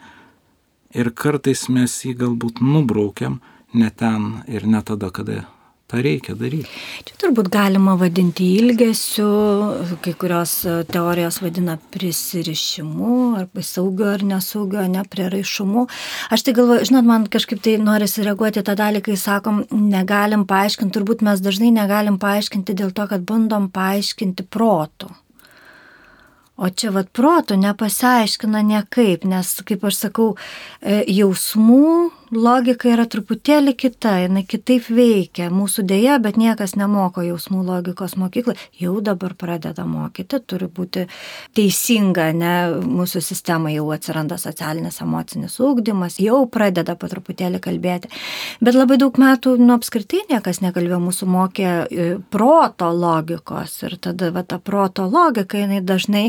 ir 0.92 1.10
kartais 1.16 1.68
mes 1.72 1.94
jį 2.04 2.14
galbūt 2.20 2.60
nubraukiam 2.60 3.40
ne 3.72 3.88
ten 3.90 4.42
ir 4.46 4.66
ne 4.68 4.82
tada, 4.84 5.08
kada 5.10 5.46
tą 5.92 6.00
reikia 6.02 6.34
daryti. 6.38 6.68
Čia 7.04 7.16
turbūt 7.20 7.50
galima 7.52 7.94
vadinti 8.00 8.46
ilgesiu, 8.56 9.28
kai 10.04 10.14
kurios 10.18 10.54
e, 10.64 10.78
teorijos 10.88 11.42
vadina 11.44 11.76
prisirišimu, 11.92 13.16
arba 13.42 13.64
saugio 13.66 14.08
ar 14.14 14.24
nesaugio, 14.26 14.86
neprieraišumu. 14.94 15.86
Aš 16.32 16.46
tai 16.46 16.56
galvoju, 16.56 16.88
žinot, 16.88 17.08
man 17.08 17.26
kažkaip 17.32 17.60
tai 17.64 17.76
norisi 17.82 18.24
reaguoti 18.24 18.64
tą 18.64 18.76
dalį, 18.78 19.04
kai 19.04 19.18
sakom, 19.20 19.64
negalim 19.72 20.46
paaiškinti, 20.48 20.94
turbūt 20.96 21.26
mes 21.26 21.44
dažnai 21.44 21.72
negalim 21.74 22.16
paaiškinti 22.22 22.78
dėl 22.80 22.94
to, 22.96 23.06
kad 23.10 23.28
bandom 23.28 23.68
paaiškinti 23.74 24.48
protų. 24.48 25.12
O 26.62 26.68
čia 26.68 26.92
vad 26.94 27.08
protų 27.16 27.56
nepasiaiškina 27.58 28.60
niekaip, 28.64 29.24
nes, 29.28 29.54
kaip 29.66 29.84
aš 29.88 30.04
sakau, 30.06 30.32
e, 30.80 31.02
jausmų 31.10 32.12
logika 32.32 32.88
yra 32.88 33.04
truputėlį 33.08 33.74
kita, 33.78 34.14
jinai 34.24 34.42
kitaip 34.48 34.88
veikia. 34.92 35.50
Mūsų 35.52 35.84
dėja, 35.88 36.16
bet 36.22 36.38
niekas 36.40 36.74
nemoko 36.80 37.24
jausmų 37.24 37.60
logikos 37.66 38.16
mokyklai. 38.20 38.56
Jau 38.80 38.96
dabar 39.04 39.34
pradeda 39.38 39.84
mokyti, 39.88 40.40
turi 40.48 40.68
būti 40.72 41.04
teisinga, 41.56 42.30
ne, 42.36 42.54
mūsų 42.88 43.22
sistema 43.24 43.72
jau 43.72 43.84
atsiranda 43.92 44.38
socialinis 44.40 45.02
emocinis 45.04 45.58
ūkdymas, 45.60 46.18
jau 46.22 46.42
pradeda 46.50 46.96
po 46.96 47.10
truputėlį 47.12 47.60
kalbėti. 47.62 48.10
Bet 48.64 48.78
labai 48.78 48.98
daug 49.02 49.20
metų, 49.20 49.58
nu, 49.60 49.76
apskritai 49.76 50.24
niekas 50.32 50.62
nekalbėjo, 50.64 51.02
mūsų 51.04 51.28
mokė 51.28 51.68
e, 51.68 52.08
proto 52.32 52.88
logikos 52.96 53.76
ir 53.84 53.98
tada 54.00 54.32
va, 54.32 54.44
ta 54.46 54.58
proto 54.62 55.04
logika, 55.10 55.60
jinai 55.60 55.82
dažnai 55.84 56.24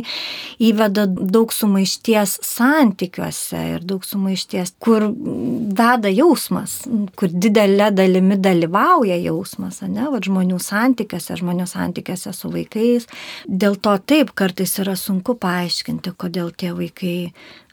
įveda 0.63 1.07
daug 1.07 1.53
sumaišties 1.55 2.39
santykiuose 2.43 3.63
ir 3.77 3.87
daug 3.87 4.03
sumaišties, 4.07 4.75
kur 4.83 5.07
dar 5.13 5.92
veda 5.93 6.11
jausmas, 6.11 6.83
kur 7.17 7.31
didelė 7.31 7.89
dalimi 7.95 8.37
dalyvauja 8.41 9.17
jausmas, 9.21 9.81
ne, 9.87 10.07
va, 10.11 10.21
žmonių 10.23 10.59
santykiuose, 10.61 11.37
žmonių 11.39 11.67
santykiuose 11.69 12.33
su 12.35 12.51
vaikais. 12.53 13.07
Dėl 13.47 13.77
to 13.77 13.95
taip 13.99 14.33
kartais 14.37 14.77
yra 14.81 14.95
sunku 14.99 15.37
paaiškinti, 15.39 16.15
kodėl 16.17 16.51
tie 16.57 16.73
vaikai 16.75 17.17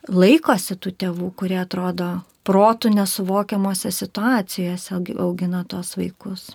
laikosi 0.08 0.76
tų 0.76 0.94
tėvų, 1.02 1.32
kurie 1.36 1.60
atrodo 1.60 2.20
protų 2.46 2.92
nesuvokiamose 2.94 3.92
situacijose 3.94 4.96
augina 5.20 5.64
tos 5.68 5.96
vaikus. 5.98 6.50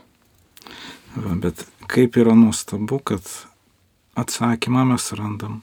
Va, 1.16 1.36
bet 1.40 1.66
kaip 1.92 2.18
yra 2.20 2.36
nuostabu, 2.36 3.00
kad 3.00 3.24
atsakymą 4.20 4.86
mes 4.92 5.12
randam 5.16 5.62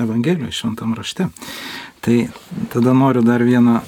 Evangelijoje, 0.00 0.54
šventam 0.56 0.94
rašte. 0.96 1.26
Tai 2.00 2.14
tada 2.72 2.94
noriu 2.96 3.20
dar 3.22 3.42
vieną 3.44 3.82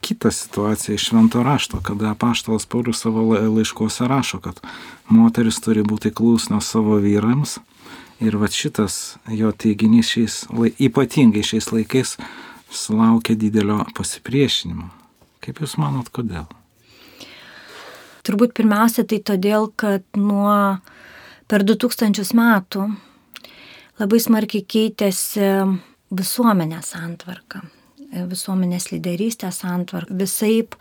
kitą 0.00 0.30
situaciją 0.34 0.94
iš 0.94 1.08
švento 1.10 1.42
rašto, 1.42 1.80
kada 1.84 2.10
apaštalas 2.14 2.66
Paulius 2.66 3.00
savo 3.02 3.24
laiškuose 3.34 4.08
rašo, 4.08 4.40
kad 4.40 4.60
moteris 5.08 5.60
turi 5.60 5.82
būti 5.82 6.12
klusnios 6.14 6.70
savo 6.72 6.98
vyrams. 7.02 7.58
Ir 8.20 8.36
va 8.36 8.50
šitas 8.52 9.16
jo 9.32 9.48
teiginys 9.52 10.10
šiais, 10.12 10.34
ypatingai 10.76 11.42
šiais 11.46 11.70
laikais 11.72 12.16
sulaukia 12.70 13.36
didelio 13.36 13.80
pasipriešinimo. 13.96 14.90
Kaip 15.40 15.62
Jūs 15.64 15.78
manot, 15.80 16.10
kodėl? 16.12 16.44
Turbūt 18.26 18.52
pirmiausia 18.52 19.06
tai 19.08 19.22
todėl, 19.24 19.70
kad 19.72 20.04
nuo 20.20 20.78
per 21.48 21.64
2000 21.64 22.36
metų 22.36 22.90
labai 24.00 24.20
smarkiai 24.20 24.66
keitėsi 24.68 25.48
visuomenės 26.10 26.92
santvarka, 26.94 27.62
visuomenės 28.30 28.90
lyderystės 28.92 29.60
santvarka. 29.62 30.14
Visaip 30.20 30.76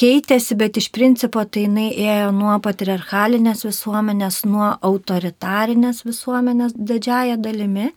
keitėsi, 0.00 0.56
bet 0.58 0.80
iš 0.80 0.90
principo 0.94 1.44
tai 1.44 1.66
jinai 1.66 1.88
ėjo 1.94 2.32
nuo 2.36 2.56
patriarchalinės 2.64 3.64
visuomenės, 3.66 4.42
nuo 4.48 4.72
autoritarinės 4.84 6.04
visuomenės 6.08 6.76
didžiaja 6.76 7.38
dalimi 7.40 7.92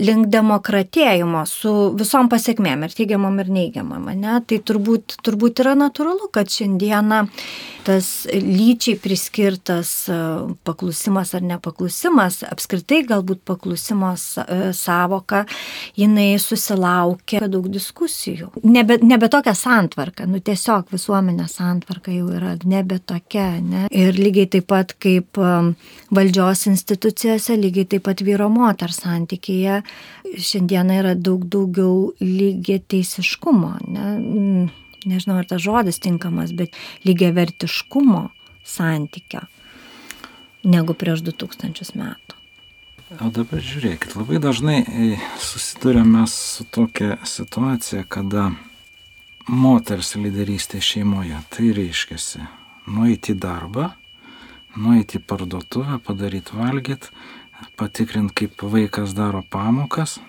link 0.00 0.30
demokratėjimo 0.32 1.42
su 1.48 1.72
visom 1.98 2.30
pasiekmėm 2.32 2.86
ir 2.86 2.94
teigiamam 2.96 3.36
ir 3.42 3.50
neigiamam. 3.52 4.08
Ne? 4.16 4.38
Tai 4.48 4.60
turbūt, 4.70 5.18
turbūt 5.26 5.60
yra 5.64 5.76
natūralu, 5.78 6.30
kad 6.32 6.50
šiandieną 6.52 7.26
tas 7.84 8.26
lyčiai 8.32 8.98
priskirtas 9.00 9.90
e, 10.08 10.16
paklusimas 10.66 11.34
ar 11.36 11.44
nepaklusimas, 11.46 12.40
apskritai 12.48 13.02
galbūt 13.08 13.42
paklusimo 13.48 14.12
e, 14.14 14.58
savoka, 14.76 15.44
jinai 15.98 16.34
susilaukia 16.42 17.46
daug 17.50 17.68
diskusijų. 17.72 18.50
Nebe, 18.64 19.00
nebe 19.02 19.30
tokia 19.32 19.54
santvarka, 19.58 20.26
nu 20.30 20.42
tiesiog 20.44 20.92
visuomenės 20.94 21.58
santvarka 21.60 22.14
jau 22.14 22.28
yra 22.36 22.56
nebe 22.64 23.00
tokia. 23.00 23.48
Ne? 23.60 23.86
Ir 23.90 24.18
lygiai 24.18 24.50
taip 24.56 24.68
pat 24.70 24.94
kaip 25.02 25.40
e, 25.40 25.54
valdžios 26.14 26.66
institucijose, 26.70 27.58
lygiai 27.60 27.88
taip 27.96 28.06
pat 28.08 28.24
vyro 28.26 28.50
moters 28.52 29.02
santykėje 29.04 29.80
šiandieną 30.38 31.00
yra 31.00 31.16
daug 31.18 31.46
daugiau 31.50 32.12
lygiai 32.20 32.82
teisiškumo. 32.90 33.74
Ne? 33.88 34.68
Nežinau 35.08 35.38
ar 35.40 35.48
tas 35.48 35.62
žodis 35.62 36.00
tinkamas, 36.02 36.52
bet 36.56 36.76
lygiai 37.06 37.32
vertiškumo 37.36 38.28
santykio 38.66 39.46
negu 40.64 40.94
prieš 40.94 41.24
2000 41.24 41.96
metų. 41.96 42.36
O 43.18 43.30
dabar 43.34 43.58
žiūrėkit, 43.58 44.14
labai 44.14 44.38
dažnai 44.38 44.76
e, 44.86 45.06
susidurėme 45.42 46.22
su 46.30 46.62
tokia 46.70 47.16
situacija, 47.26 48.04
kada 48.06 48.52
moters 49.50 50.14
lyderystė 50.14 50.78
šeimoje, 50.84 51.40
tai 51.50 51.72
reiškia 51.74 52.46
nueiti 52.86 53.34
į 53.34 53.40
darbą, 53.42 53.88
nueiti 54.78 55.18
į 55.18 55.24
parduotuvę, 55.26 55.98
padaryti 56.06 56.54
valgyti, 56.54 57.10
patikrinti, 57.80 58.44
kaip 58.44 58.62
vaikas 58.62 59.16
daro 59.18 59.42
pamokas, 59.42 60.20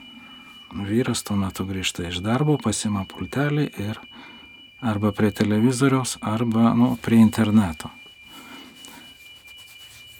vyras 0.73 1.21
tuo 1.27 1.37
metu 1.37 1.67
grįžta 1.69 2.07
iš 2.09 2.21
darbo, 2.25 2.57
pasima 2.57 3.05
pultelį 3.05 3.67
ir 3.77 4.01
arba 4.81 5.11
prie 5.11 5.31
televizoriaus, 5.31 6.17
arba 6.21 6.73
nu, 6.73 6.95
prie 7.01 7.21
interneto. 7.21 7.91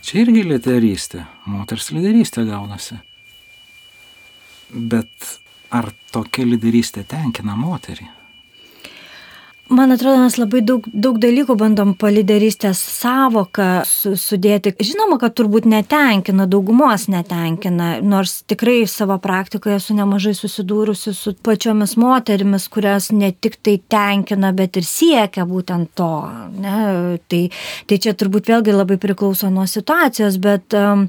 Čia 0.01 0.23
irgi 0.25 0.43
lyderystė, 0.45 1.25
moters 1.49 1.91
lyderystė 1.93 2.45
gaunasi. 2.49 2.97
Bet 4.71 5.29
ar 5.71 5.91
tokia 6.11 6.45
lyderystė 6.47 7.03
tenkina 7.07 7.55
moterį? 7.59 8.09
Man 9.71 9.91
atrodo, 9.91 10.17
mes 10.19 10.35
labai 10.35 10.59
daug, 10.67 10.83
daug 10.91 11.15
dalykų 11.21 11.55
bandom 11.55 11.93
paliderystės 11.95 12.79
savoką 12.99 13.85
su, 13.87 14.17
sudėti. 14.19 14.73
Žinoma, 14.83 15.15
kad 15.21 15.37
turbūt 15.39 15.63
netenkina, 15.71 16.43
daugumos 16.51 17.05
netenkina, 17.07 17.93
nors 18.03 18.41
tikrai 18.51 18.81
savo 18.91 19.15
praktikoje 19.23 19.77
esu 19.77 19.95
nemažai 19.95 20.33
susidūrusi 20.35 21.13
su 21.15 21.31
pačiomis 21.47 21.95
moterimis, 22.01 22.65
kurias 22.73 23.07
ne 23.15 23.29
tik 23.31 23.55
tai 23.63 23.77
tenkina, 23.93 24.49
bet 24.57 24.75
ir 24.81 24.87
siekia 24.87 25.45
būtent 25.47 25.93
to. 25.95 26.09
Ne? 26.57 26.73
Tai, 27.31 27.39
tai 27.87 27.99
čia 28.03 28.11
turbūt 28.19 28.51
vėlgi 28.51 28.75
labai 28.75 28.97
priklauso 28.99 29.47
nuo 29.53 29.63
situacijos, 29.71 30.35
bet 30.43 30.75
um, 30.75 31.05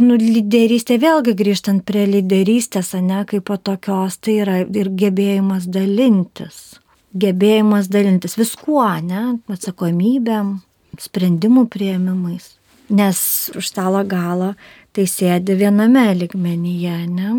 nu, 0.00 0.16
lyderystė 0.24 0.98
vėlgi 1.04 1.36
grįžtant 1.38 1.86
prie 1.86 2.08
lyderystės, 2.16 2.96
ne 2.98 3.22
kaip 3.30 3.46
po 3.46 3.60
tokios, 3.62 4.18
tai 4.18 4.40
yra 4.42 4.58
ir 4.66 4.90
gebėjimas 5.04 5.70
dalintis 5.70 6.80
gebėjimas 7.22 7.90
dalintis 7.92 8.36
viskuo, 8.38 8.84
ne, 9.04 9.38
atsakomybėm, 9.52 10.56
sprendimų 11.00 11.66
prieimimais. 11.72 12.54
Nes 12.88 13.18
už 13.56 13.66
stalo 13.66 14.04
galo 14.06 14.52
tai 14.94 15.08
sėdi 15.10 15.56
viename 15.58 16.06
ligmenyje, 16.14 16.98
ne? 17.10 17.32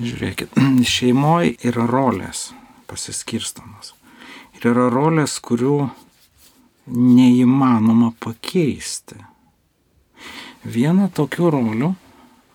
Žiūrėkit, 0.00 0.56
šeimoje 0.94 1.54
yra 1.68 1.86
rolės 1.90 2.48
pasiskirstamos. 2.90 3.94
Ir 4.56 4.70
yra 4.72 4.88
rolės, 4.92 5.36
kurių 5.42 5.84
neįmanoma 6.90 8.12
pakeisti. 8.22 9.18
Vieną 10.64 11.10
tokių 11.12 11.50
rolių 11.52 11.90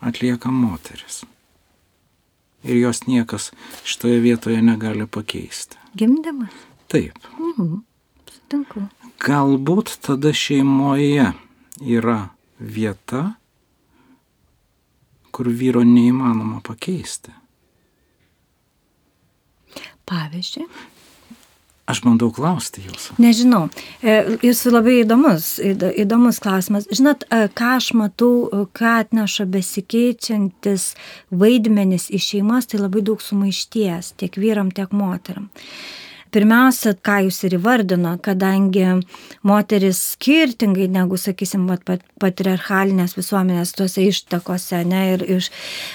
atlieka 0.02 0.52
moteris. 0.54 1.24
Ir 2.64 2.80
jos 2.82 3.06
niekas 3.08 3.52
šitoje 3.88 4.20
vietoje 4.24 4.62
negali 4.66 5.08
pakeisti. 5.08 5.79
Gimdymas? 5.96 6.54
Taip. 6.88 7.18
Mhm. 7.38 7.82
Sutinku. 8.30 8.86
Galbūt 9.20 9.98
tada 10.06 10.32
šeimoje 10.34 11.34
yra 11.82 12.20
vieta, 12.60 13.36
kur 15.32 15.50
vyro 15.50 15.84
neįmanoma 15.88 16.62
pakeisti. 16.66 17.34
Pavyzdžiui. 20.10 20.66
Aš 21.90 22.04
bandau 22.06 22.30
klausti 22.34 22.84
jūsų. 22.86 23.16
Nežinau. 23.22 23.64
E, 24.06 24.20
jūsų 24.46 24.74
labai 24.76 25.00
įdomus, 25.02 25.56
įdomus 25.64 26.42
klausimas. 26.44 26.86
Žinot, 26.94 27.26
e, 27.26 27.48
ką 27.50 27.72
aš 27.80 27.92
matau, 27.98 28.68
ką 28.78 28.92
atneša 29.06 29.48
besikeičiantis 29.50 30.92
vaidmenis 31.34 32.10
į 32.14 32.22
šeimas, 32.28 32.70
tai 32.70 32.84
labai 32.84 33.02
daug 33.06 33.24
sumaišties 33.26 34.14
tiek 34.22 34.38
vyram, 34.38 34.70
tiek 34.76 34.94
moteram. 34.94 35.50
Pirmiausia, 36.30 36.94
ką 36.94 37.16
jūs 37.26 37.40
ir 37.48 37.56
įvardino, 37.58 38.12
kadangi 38.22 38.86
moteris 39.48 40.02
skirtingai 40.14 40.86
negu, 40.92 41.18
sakysim, 41.18 41.64
patriarchalinės 42.22 43.16
visuomenės 43.18 43.72
tuose 43.74 44.04
ištakose, 44.06 44.84
ne, 44.86 45.00
ir 45.16 45.24
iš, 45.38 45.48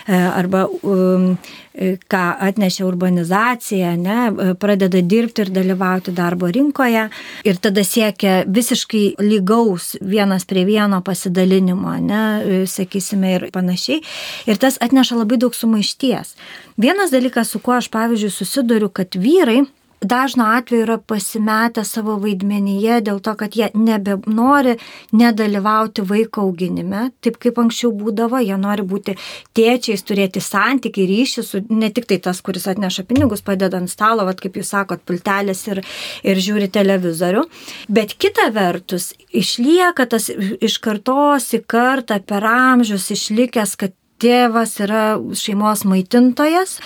e, 0.09 0.17
arba 0.19 0.65
um, 0.67 1.29
e, 1.71 1.93
ką 2.11 2.23
atnešė 2.49 2.83
urbanizacija, 2.89 3.93
ne, 4.01 4.57
pradeda 4.59 5.05
dirbti 5.05 5.45
ir 5.45 5.53
dalyvauti 5.55 6.17
darbo 6.17 6.51
rinkoje 6.51 7.07
ir 7.47 7.63
tada 7.63 7.87
siekia 7.87 8.41
visiškai 8.51 9.05
lygaus 9.23 9.93
vienas 10.03 10.49
prie 10.51 10.67
vieno 10.67 10.99
pasidalinimo, 11.07 11.95
ne, 12.03 12.25
e, 12.43 12.61
sakysime, 12.67 13.37
ir 13.37 13.47
panašiai. 13.55 14.03
Ir 14.51 14.59
tas 14.59 14.83
atneša 14.83 15.23
labai 15.23 15.39
daug 15.47 15.55
sumaišties. 15.55 16.35
Vienas 16.75 17.15
dalykas, 17.15 17.55
su 17.55 17.63
kuo 17.63 17.79
aš, 17.79 17.93
pavyzdžiui, 17.95 18.35
susiduriu, 18.35 18.91
kad 18.91 19.15
vyrai 19.15 19.63
dažnu 20.09 20.45
atveju 20.57 20.85
yra 20.87 20.97
pasimetę 20.99 21.85
savo 21.87 22.17
vaidmenyje 22.23 23.01
dėl 23.07 23.21
to, 23.25 23.35
kad 23.41 23.57
jie 23.57 23.71
nebenori 23.75 24.77
nedalyvauti 25.17 26.05
vaiko 26.09 26.45
auginime, 26.49 27.09
taip 27.25 27.39
kaip 27.43 27.59
anksčiau 27.63 27.93
būdavo, 27.97 28.41
jie 28.45 28.59
nori 28.61 28.85
būti 28.87 29.17
tėčiais, 29.57 30.05
turėti 30.07 30.43
santykių, 30.45 31.07
ryšį 31.11 31.47
su 31.47 31.63
ne 31.71 31.91
tik 31.95 32.09
tai 32.11 32.21
tas, 32.25 32.43
kuris 32.45 32.69
atneša 32.71 33.07
pinigus, 33.09 33.45
padeda 33.47 33.81
ant 33.81 33.93
stalo, 33.93 34.27
vat, 34.29 34.41
kaip 34.43 34.59
jūs 34.61 34.75
sakot, 34.75 35.03
pultelis 35.07 35.65
ir, 35.71 35.83
ir 36.25 36.41
žiūri 36.47 36.71
televizorių, 36.75 37.45
bet 37.89 38.17
kita 38.21 38.51
vertus 38.55 39.13
išlieka 39.35 40.09
tas 40.11 40.31
iš 40.31 40.79
kartos 40.85 41.53
į 41.57 41.65
kartą 41.71 42.21
per 42.25 42.47
amžius 42.49 43.11
išlikęs, 43.15 43.77
kad 43.81 43.95
tėvas 44.23 44.77
yra 44.83 45.05
šeimos 45.37 45.85
maitintojas 45.89 46.79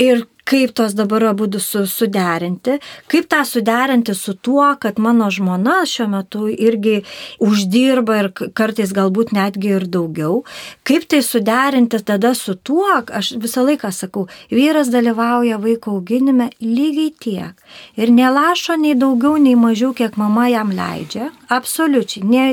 ir 0.00 0.24
kaip 0.44 0.74
tos 0.76 0.94
dabar 0.94 1.24
abu 1.30 1.48
su, 1.58 1.86
suderinti, 1.86 2.78
kaip 3.08 3.28
tą 3.32 3.44
suderinti 3.48 4.14
su 4.14 4.34
tuo, 4.34 4.66
kad 4.80 4.98
mano 4.98 5.30
žmona 5.30 5.84
šiuo 5.88 6.08
metu 6.12 6.48
irgi 6.48 7.00
uždirba 7.40 8.18
ir 8.20 8.30
kartais 8.56 8.92
galbūt 8.92 9.32
netgi 9.32 9.72
ir 9.78 9.86
daugiau, 9.88 10.42
kaip 10.84 11.08
tai 11.08 11.22
suderinti 11.24 12.02
tada 12.04 12.34
su 12.34 12.54
tuo, 12.54 12.90
aš 13.08 13.34
visą 13.40 13.64
laiką 13.64 13.90
sakau, 13.92 14.26
vyras 14.52 14.92
dalyvauja 14.92 15.58
vaiko 15.62 15.96
auginime 15.96 16.50
lygiai 16.60 17.14
tiek. 17.20 17.64
Ir 17.96 18.12
nelašo 18.12 18.76
nei 18.80 18.94
daugiau, 18.98 19.38
nei 19.40 19.56
mažiau, 19.56 19.94
kiek 19.96 20.18
mama 20.20 20.46
jam 20.52 20.72
leidžia, 20.76 21.30
absoliučiai, 21.48 22.24
ne, 22.28 22.44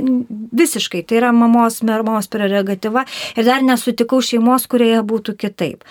visiškai, 0.56 1.04
tai 1.08 1.20
yra 1.20 1.32
mamos, 1.36 1.82
mamos 1.84 2.32
prerogatyva. 2.32 3.06
Ir 3.36 3.48
dar 3.48 3.66
nesutikau 3.66 4.22
šeimos, 4.24 4.68
kurioje 4.72 5.04
būtų 5.12 5.36
kitaip. 5.42 5.86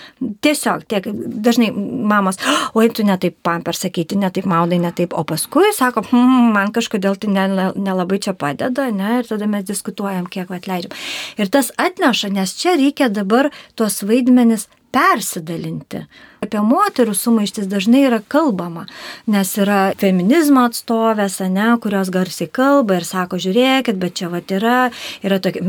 Tiesiog, 0.44 0.86
tiek 0.88 1.06
dažnai 1.10 1.70
mamos, 1.90 2.38
oi, 2.74 2.88
tu 2.94 3.04
netaip 3.06 3.36
pamper 3.42 3.76
sakyti, 3.76 4.18
netaip 4.20 4.46
maudai, 4.50 4.80
netaip, 4.82 5.14
o 5.16 5.24
paskui 5.28 5.72
sako, 5.76 6.04
hm, 6.10 6.50
man 6.54 6.72
kažkodėl 6.76 7.18
tai 7.20 7.30
nelabai 7.34 8.20
čia 8.22 8.34
padeda, 8.38 8.88
ne, 8.94 9.20
ir 9.20 9.30
tada 9.30 9.48
mes 9.50 9.66
diskutuojam, 9.68 10.28
kiek 10.30 10.50
atleidžiam. 10.54 10.94
Ir 11.40 11.52
tas 11.52 11.72
atneša, 11.80 12.32
nes 12.34 12.54
čia 12.58 12.76
reikia 12.80 13.10
dabar 13.12 13.50
tuos 13.78 14.02
vaidmenis 14.06 14.68
persidalinti. 14.94 16.06
Apie 16.40 16.62
moterų 16.64 17.12
sumaištis 17.12 17.66
dažnai 17.68 18.06
yra 18.06 18.22
kalbama, 18.32 18.86
nes 19.28 19.50
yra 19.60 19.90
feminizmo 20.00 20.62
atstovės, 20.70 21.34
ne, 21.52 21.66
kurios 21.84 22.08
garsiai 22.08 22.48
kalba 22.48 22.96
ir 22.96 23.04
sako, 23.04 23.36
žiūrėkit, 23.44 23.98
bet 24.00 24.14
čia 24.16 24.30
va 24.32 24.40
yra, 24.40 24.76
yra 25.20 25.36
tokia, 25.44 25.60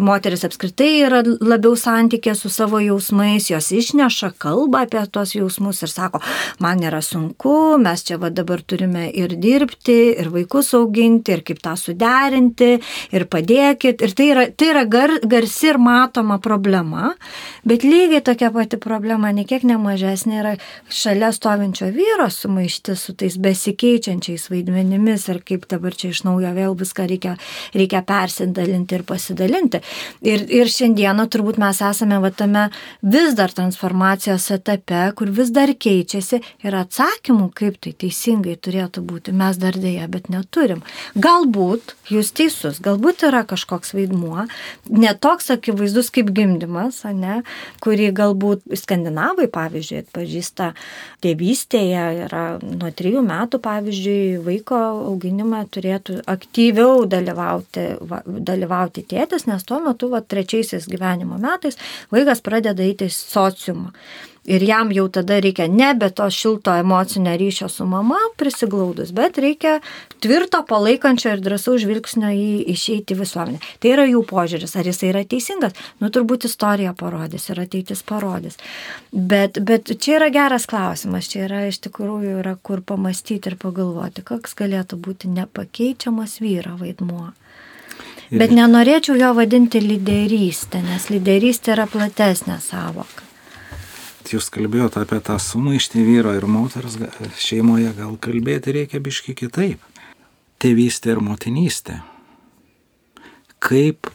moteris 0.00 0.46
apskritai 0.48 0.88
yra 1.04 1.20
labiau 1.24 1.76
santykė 1.76 2.32
su 2.38 2.48
savo 2.48 2.80
jausmais, 2.80 3.50
jos 3.52 3.68
išneša 3.76 4.30
kalbą 4.40 4.86
apie 4.86 5.02
tos 5.12 5.34
jausmus 5.36 5.82
ir 5.84 5.92
sako, 5.92 6.22
man 6.64 6.80
yra 6.80 7.02
sunku, 7.04 7.76
mes 7.84 8.06
čia 8.08 8.16
va 8.16 8.32
dabar 8.32 8.64
turime 8.64 9.10
ir 9.12 9.36
dirbti, 9.36 9.98
ir 10.24 10.32
vaikus 10.32 10.72
auginti, 10.80 11.36
ir 11.36 11.44
kaip 11.44 11.60
tą 11.60 11.76
suderinti, 11.76 12.78
ir 13.12 13.26
padėkit. 13.28 14.00
Ir 14.00 14.16
tai 14.16 14.30
yra, 14.32 14.48
tai 14.48 14.72
yra 14.72 14.88
gar, 14.88 15.12
garsi 15.20 15.68
ir 15.74 15.82
matoma 15.84 16.40
problema, 16.40 17.12
bet 17.68 17.84
lygiai 17.84 18.24
tokia 18.24 18.48
pati 18.56 18.80
problema, 18.80 19.28
nekiek 19.36 19.68
nemažesnė 19.68 20.13
geresnė 20.14 20.40
yra 20.40 20.52
šalia 20.88 21.30
stovinčio 21.34 21.88
vyro 21.92 22.28
sumaišti 22.30 22.94
su 22.96 23.14
tais 23.14 23.36
besikeičiančiais 23.38 24.48
vaidmenimis 24.50 25.28
ir 25.28 25.42
kaip 25.42 25.66
dabar 25.68 25.94
čia 25.94 26.12
iš 26.12 26.24
naujo 26.24 26.52
vėl 26.54 26.76
viską 26.78 27.06
reikia, 27.08 27.36
reikia 27.74 28.02
persidalinti 28.06 28.94
ir 28.94 29.04
pasidalinti. 29.04 29.80
Ir, 30.22 30.46
ir 30.48 30.70
šiandieną 30.70 31.26
turbūt 31.28 31.58
mes 31.58 31.80
esame 31.82 32.20
va 32.22 32.30
tame 32.30 32.68
vis 33.02 33.34
dar 33.34 33.52
transformacijos 33.52 34.50
etape, 34.54 35.12
kur 35.16 35.30
vis 35.30 35.50
dar 35.50 35.72
keičiasi 35.74 36.40
ir 36.64 36.78
atsakymų, 36.78 37.50
kaip 37.54 37.80
tai 37.82 37.92
teisingai 37.92 38.56
turėtų 38.56 39.02
būti, 39.04 39.34
mes 39.34 39.58
dar 39.58 39.74
dėja, 39.74 40.08
bet 40.08 40.30
neturim. 40.30 40.84
Galbūt 41.14 41.96
jūs 42.12 42.32
teisus, 42.36 42.80
galbūt 42.84 43.26
yra 43.28 43.44
kažkoks 43.48 43.94
vaidmuo, 43.96 44.46
netoks 44.90 45.50
akivaizdus 45.54 46.12
kaip 46.14 46.30
gimdymas, 46.34 47.02
ne, 47.14 47.42
kurį 47.84 48.12
galbūt 48.16 48.76
skandinavai, 48.78 49.48
pavyzdžiui, 49.52 50.03
atpažįsta 50.04 50.70
tėvystėje, 51.24 52.04
yra 52.28 52.44
nuo 52.62 52.92
trijų 52.94 53.24
metų, 53.26 53.60
pavyzdžiui, 53.64 54.42
vaiko 54.44 54.80
auginime 55.10 55.64
turėtų 55.74 56.20
aktyviau 56.30 57.08
dalyvauti, 57.10 57.88
va, 58.04 58.22
dalyvauti 58.24 59.06
tėtis, 59.10 59.48
nes 59.50 59.66
tuo 59.66 59.80
metu, 59.84 60.12
va, 60.12 60.22
trečiaisiais 60.22 60.88
gyvenimo 60.90 61.40
metais, 61.42 61.80
vaikas 62.14 62.44
pradeda 62.44 62.86
eiti 62.86 63.10
į 63.10 63.16
sociumą 63.16 63.92
ir 64.44 64.62
jam 64.62 64.92
jau 64.92 65.08
tada 65.08 65.38
reikia 65.40 65.66
nebe 65.68 66.10
to 66.10 66.26
šilto 66.30 66.74
emocinio 66.76 67.36
ryšio 67.36 67.68
su 67.68 67.86
mama 67.86 68.18
prisiglaudus, 68.36 69.12
bet 69.12 69.38
reikia 69.38 69.80
tvirto 70.20 70.64
palaikančio 70.68 71.32
ir 71.32 71.40
drąsaus 71.40 71.80
žvilgsnio 71.84 72.28
į 72.28 72.48
išeiti 72.74 73.16
visuomenę. 73.18 73.60
Tai 73.80 73.92
yra 73.96 74.06
jų 74.08 74.24
požiūris, 74.28 74.76
ar 74.76 74.88
jis 74.90 75.02
yra 75.08 75.24
teisingas, 75.28 75.76
nu 76.00 76.10
turbūt 76.12 76.48
istorija 76.48 76.92
parodys 76.98 77.48
ir 77.48 77.62
ateitis 77.64 78.04
parodys. 78.06 78.60
Bet, 79.12 79.60
bet 79.64 79.94
čia 79.96 80.18
yra 80.18 80.30
geras 80.34 80.68
klausimas, 80.70 81.30
čia 81.32 81.46
yra 81.48 81.64
iš 81.70 81.80
tikrųjų 81.88 82.40
yra 82.42 82.56
kur 82.62 82.84
pamastyti 82.84 83.52
ir 83.52 83.58
pagalvoti, 83.60 84.26
koks 84.26 84.56
galėtų 84.60 85.00
būti 85.00 85.32
nepakeičiamas 85.32 86.40
vyro 86.44 86.76
vaidmuo. 86.80 87.32
Bet 88.34 88.50
nenorėčiau 88.50 89.14
jo 89.20 89.34
vadinti 89.36 89.78
lyderystė, 89.84 90.80
nes 90.82 91.06
lyderystė 91.12 91.76
yra 91.76 91.84
platesnė 91.86 92.56
savoka 92.64 93.33
jūs 94.34 94.50
kalbėjote 94.54 95.02
apie 95.02 95.20
tą 95.24 95.38
sumaištį 95.40 96.04
vyro 96.06 96.34
ir 96.36 96.46
moters 96.50 96.98
šeimoje, 97.40 97.92
gal 97.96 98.16
kalbėti 98.20 98.74
reikia 98.76 99.00
biški 99.02 99.34
kitaip. 99.38 99.82
Tėvystė 100.62 101.14
ir 101.14 101.22
motinystė. 101.24 102.00
Kaip 103.64 104.10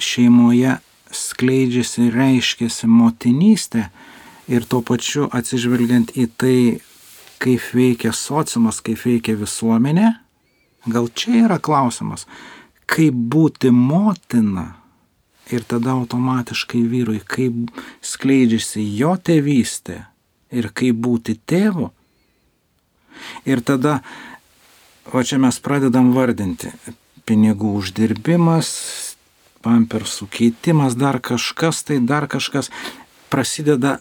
šeimoje 0.00 0.78
skleidžiasi 1.14 2.08
reiškiasi 2.14 2.88
motinystė 2.90 3.88
ir 4.50 4.66
tuo 4.68 4.82
pačiu 4.84 5.28
atsižvelgiant 5.32 6.14
į 6.18 6.28
tai, 6.40 6.58
kaip 7.42 7.70
veikia 7.76 8.12
sociumas, 8.16 8.80
kaip 8.84 9.00
veikia 9.04 9.36
visuomenė, 9.38 10.14
gal 10.90 11.08
čia 11.16 11.44
yra 11.44 11.58
klausimas, 11.62 12.26
kaip 12.90 13.14
būti 13.14 13.72
motina 13.72 14.72
ir 15.52 15.64
tada 15.68 15.94
automatiškai 15.98 16.82
vyrui, 16.88 17.20
kaip 17.20 17.72
skleidžiasi 18.04 18.84
jo 18.98 19.14
tėvystė 19.16 20.04
ir 20.54 20.70
kaip 20.72 21.00
būti 21.04 21.36
tėvu. 21.46 21.90
Ir 23.48 23.60
tada, 23.64 24.00
o 25.12 25.22
čia 25.22 25.38
mes 25.42 25.58
pradedam 25.62 26.12
vardinti 26.16 26.72
pinigų 27.28 27.74
uždirbimas, 27.80 28.70
pampersų 29.64 30.28
keitimas, 30.32 30.96
dar 30.98 31.20
kažkas, 31.24 31.82
tai 31.88 32.00
dar 32.04 32.28
kažkas 32.28 32.70
prasideda 33.32 33.98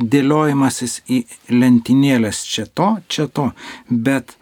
dėliojimasis 0.00 1.02
į 1.06 1.24
lentynėlės 1.52 2.42
čia 2.48 2.64
to, 2.66 2.96
čia 3.08 3.28
to, 3.28 3.50
bet 3.88 4.34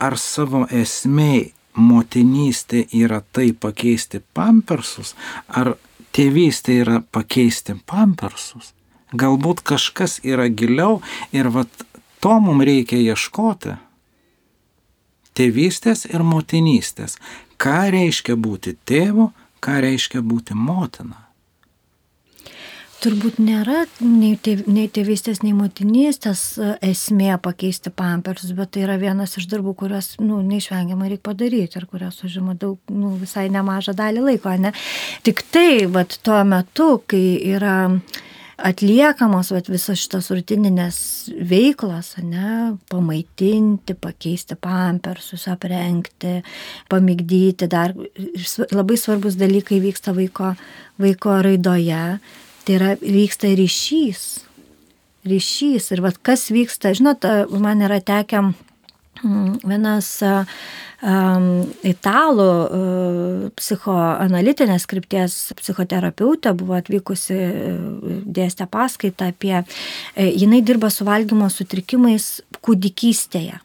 ar 0.00 0.16
savo 0.16 0.64
esmei 0.70 1.50
motinystė 1.74 2.86
yra 2.96 3.20
tai 3.32 3.52
pakeisti 3.52 4.20
pampersus, 4.34 5.14
ar 5.48 5.76
tėvystė 6.16 6.80
yra 6.84 7.00
pakeisti 7.12 7.76
pampersus. 7.86 8.72
Galbūt 9.14 9.62
kažkas 9.66 10.20
yra 10.22 10.48
giliau 10.48 11.00
ir 11.34 11.50
vat 11.50 11.70
to 12.22 12.36
mums 12.42 12.66
reikia 12.66 13.00
ieškoti. 13.10 13.76
Tėvystės 15.34 16.04
ir 16.10 16.22
motinystės. 16.26 17.16
Ką 17.60 17.90
reiškia 17.94 18.36
būti 18.36 18.76
tėvu, 18.86 19.30
ką 19.60 19.80
reiškia 19.84 20.22
būti 20.22 20.54
motina. 20.54 21.29
Turbūt 23.00 23.38
nėra 23.40 23.86
nei, 24.04 24.34
tėv, 24.36 24.66
nei 24.68 24.88
tėvystės, 24.92 25.38
nei 25.40 25.54
motinystės 25.56 26.40
e, 26.60 26.72
esmė 26.90 27.38
pakeisti 27.40 27.88
pampersus, 27.96 28.50
bet 28.56 28.74
tai 28.74 28.82
yra 28.84 28.98
vienas 29.00 29.38
iš 29.40 29.46
darbų, 29.48 29.72
kuriuos 29.80 30.10
nu, 30.20 30.42
neišvengiamai 30.44 31.08
reikia 31.08 31.24
padaryti 31.30 31.80
ir 31.80 31.86
kurios 31.88 32.18
užima 32.28 32.52
daug, 32.60 32.76
nu, 32.92 33.14
visai 33.16 33.46
nemažą 33.52 33.94
dalį 33.96 34.26
laiko. 34.26 34.52
Ne? 34.60 34.74
Tik 35.24 35.40
tai, 35.48 35.86
vat, 35.88 36.18
tuo 36.26 36.42
metu, 36.44 36.90
kai 37.08 37.22
yra 37.54 37.78
atliekamos 38.60 39.54
vat, 39.54 39.72
visos 39.72 40.02
šitos 40.02 40.28
rutininės 40.34 41.00
veiklos, 41.48 42.12
ne, 42.20 42.74
pamaitinti, 42.92 43.96
pakeisti 43.96 44.58
pampersus, 44.60 45.48
aprengti, 45.48 46.42
pamigdyti, 46.92 47.70
dar 47.72 47.96
labai 48.76 49.00
svarbus 49.00 49.40
dalykai 49.40 49.80
vyksta 49.88 50.12
vaiko, 50.20 50.52
vaiko 51.00 51.40
raidoje 51.48 52.04
Tai 52.70 52.76
yra 52.78 52.90
vyksta 53.02 53.48
ryšys. 53.58 54.24
Ryšys. 55.26 55.88
Ir 55.90 56.02
vad 56.04 56.20
kas 56.22 56.52
vyksta, 56.54 56.92
žinot, 56.94 57.24
man 57.58 57.80
yra 57.82 57.96
tekę 57.98 58.44
mm, 58.44 59.56
vienas 59.66 60.10
um, 60.22 61.48
italų 61.82 62.46
uh, 62.46 63.48
psichoanalitinės 63.58 64.86
skripties 64.86 65.34
psichoterapeutė 65.58 66.52
buvo 66.60 66.76
atvykusi, 66.78 67.40
uh, 67.40 68.22
dėstė 68.38 68.68
paskaitą 68.70 69.32
apie, 69.34 69.56
uh, 69.64 70.30
jinai 70.30 70.62
dirba 70.62 70.92
su 70.94 71.08
valgymo 71.10 71.50
sutrikimais 71.50 72.36
kūdikystėje 72.62 73.58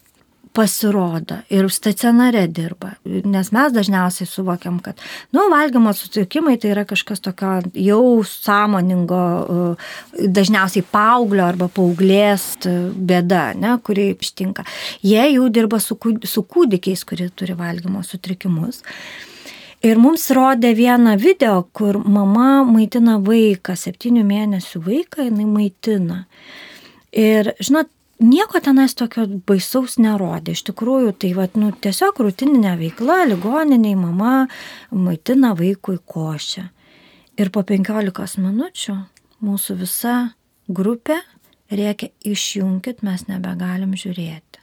pasirodo 0.55 1.41
ir 1.51 1.67
stacionare 1.73 2.45
dirba. 2.47 2.93
Nes 3.05 3.51
mes 3.55 3.73
dažniausiai 3.75 4.27
suvokiam, 4.29 4.79
kad, 4.83 5.01
nu, 5.35 5.47
valgymo 5.51 5.91
sutrikimai 5.95 6.55
tai 6.61 6.71
yra 6.73 6.85
kažkas 6.87 7.23
tokio 7.25 7.57
jau 7.75 8.23
sąmoningo, 8.29 9.21
dažniausiai 10.15 10.85
paauglio 10.91 11.45
arba 11.49 11.69
paauglės 11.75 12.47
bėda, 12.65 13.45
ne, 13.59 13.75
kuri 13.83 14.11
ištinka. 14.15 14.65
Jie 15.05 15.27
jau 15.35 15.49
dirba 15.53 15.81
su, 15.83 15.99
su 16.23 16.45
kūdikiais, 16.55 17.05
kurie 17.07 17.29
turi 17.35 17.57
valgymo 17.59 18.03
sutrikimus. 18.07 18.83
Ir 19.85 19.99
mums 20.01 20.23
rodė 20.33 20.71
vieną 20.73 21.17
video, 21.21 21.59
kur 21.75 21.99
mama 21.99 22.63
maitina 22.65 23.19
vaiką, 23.21 23.75
septynių 23.77 24.23
mėnesių 24.25 24.81
vaiką, 24.87 25.27
jinai 25.27 25.45
maitina. 25.45 26.23
Ir, 27.15 27.51
žinot, 27.63 27.91
nieko 28.19 28.59
tenais 28.63 28.95
tokio 28.95 29.25
baisaus 29.47 29.97
nerodė. 30.01 30.55
Iš 30.55 30.65
tikrųjų, 30.69 31.13
tai 31.19 31.33
vat, 31.37 31.57
nu, 31.59 31.71
tiesiog 31.71 32.19
rutininė 32.23 32.75
veikla, 32.79 33.23
ligoniniai 33.31 33.95
mama 33.99 34.47
maitina 34.91 35.53
vaikui 35.57 35.99
košę. 35.99 36.69
Ir 37.35 37.51
po 37.51 37.65
15 37.67 38.39
minučių 38.39 38.95
mūsų 39.43 39.79
visa 39.81 40.15
grupė 40.71 41.19
reikia 41.71 42.11
išjungit, 42.23 43.03
mes 43.03 43.25
nebegalim 43.27 43.95
žiūrėti. 43.97 44.61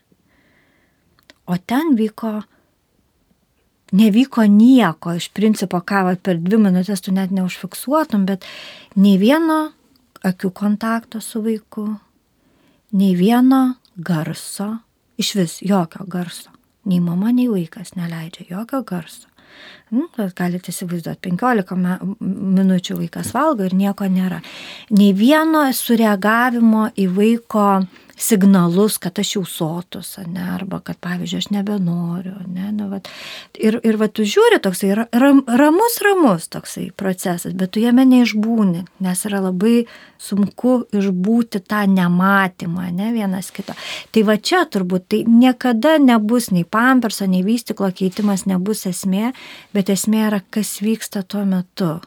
O 1.50 1.58
ten 1.58 1.96
vyko, 1.98 2.40
nevyko 3.92 4.46
nieko, 4.48 5.16
iš 5.18 5.28
principo, 5.34 5.82
ką 5.84 6.06
vat, 6.08 6.22
per 6.24 6.38
dvi 6.40 6.60
minutės 6.62 7.02
tu 7.04 7.12
net 7.12 7.34
neužfiksuotum, 7.34 8.24
bet 8.30 8.46
nei 8.96 9.18
vieno 9.20 9.74
akių 10.24 10.52
kontakto 10.54 11.20
su 11.20 11.42
vaiku, 11.44 11.88
nei 12.92 13.14
vieno 13.16 13.74
garso, 13.96 14.78
iš 15.18 15.34
vis 15.38 15.58
jokio 15.64 16.06
garso. 16.06 16.50
Nei 16.84 17.00
mama, 17.00 17.30
nei 17.32 17.48
vaikas 17.48 17.94
neleidžia 17.94 18.48
jokio 18.50 18.82
garso. 18.82 19.28
Nu, 19.92 20.06
galite 20.36 20.72
įsivaizduoti, 20.72 21.20
15 21.28 21.76
minučių 22.24 22.96
vaikas 23.02 23.34
valgo 23.36 23.66
ir 23.68 23.74
nieko 23.76 24.08
nėra. 24.08 24.40
Nei 24.96 25.12
vieno 25.12 25.66
sureagavimo 25.76 26.88
į 26.96 27.08
vaiko 27.12 27.66
signalus, 28.16 28.98
kad 28.98 29.18
aš 29.18 29.34
jau 29.36 29.42
sotus, 29.48 30.14
ne, 30.26 30.42
arba 30.54 30.80
kad, 30.84 30.98
pavyzdžiui, 31.02 31.38
aš 31.38 31.48
nebenoriu. 31.54 32.34
Ne, 32.52 32.70
nu, 32.72 32.88
vat. 32.90 33.08
ir, 33.58 33.78
ir 33.84 33.98
va, 34.00 34.08
tu 34.08 34.26
žiūri 34.28 34.60
toksai 34.62 34.92
ram, 34.96 35.42
ramus, 35.48 35.98
ramus 36.04 36.48
toksai 36.52 36.90
procesas, 36.96 37.54
bet 37.56 37.74
tu 37.74 37.82
jame 37.82 38.04
neišbūni, 38.08 38.84
nes 39.04 39.24
yra 39.28 39.42
labai 39.46 39.86
sunku 40.22 40.82
išbūti 40.94 41.62
tą 41.66 41.82
nematymą, 41.90 42.90
ne 42.94 43.10
vienas 43.16 43.50
kito. 43.54 43.76
Tai 44.12 44.26
va 44.28 44.38
čia 44.38 44.64
turbūt 44.70 45.08
tai 45.12 45.24
niekada 45.26 45.98
nebus 46.02 46.50
nei 46.54 46.64
pamperso, 46.64 47.26
nei 47.26 47.42
vystiklo 47.46 47.90
keitimas 47.90 48.46
nebus 48.46 48.86
esmė, 48.90 49.32
bet 49.74 49.92
esmė 49.92 50.26
yra, 50.28 50.42
kas 50.50 50.78
vyksta 50.84 51.24
tuo 51.26 51.44
metu 51.48 51.98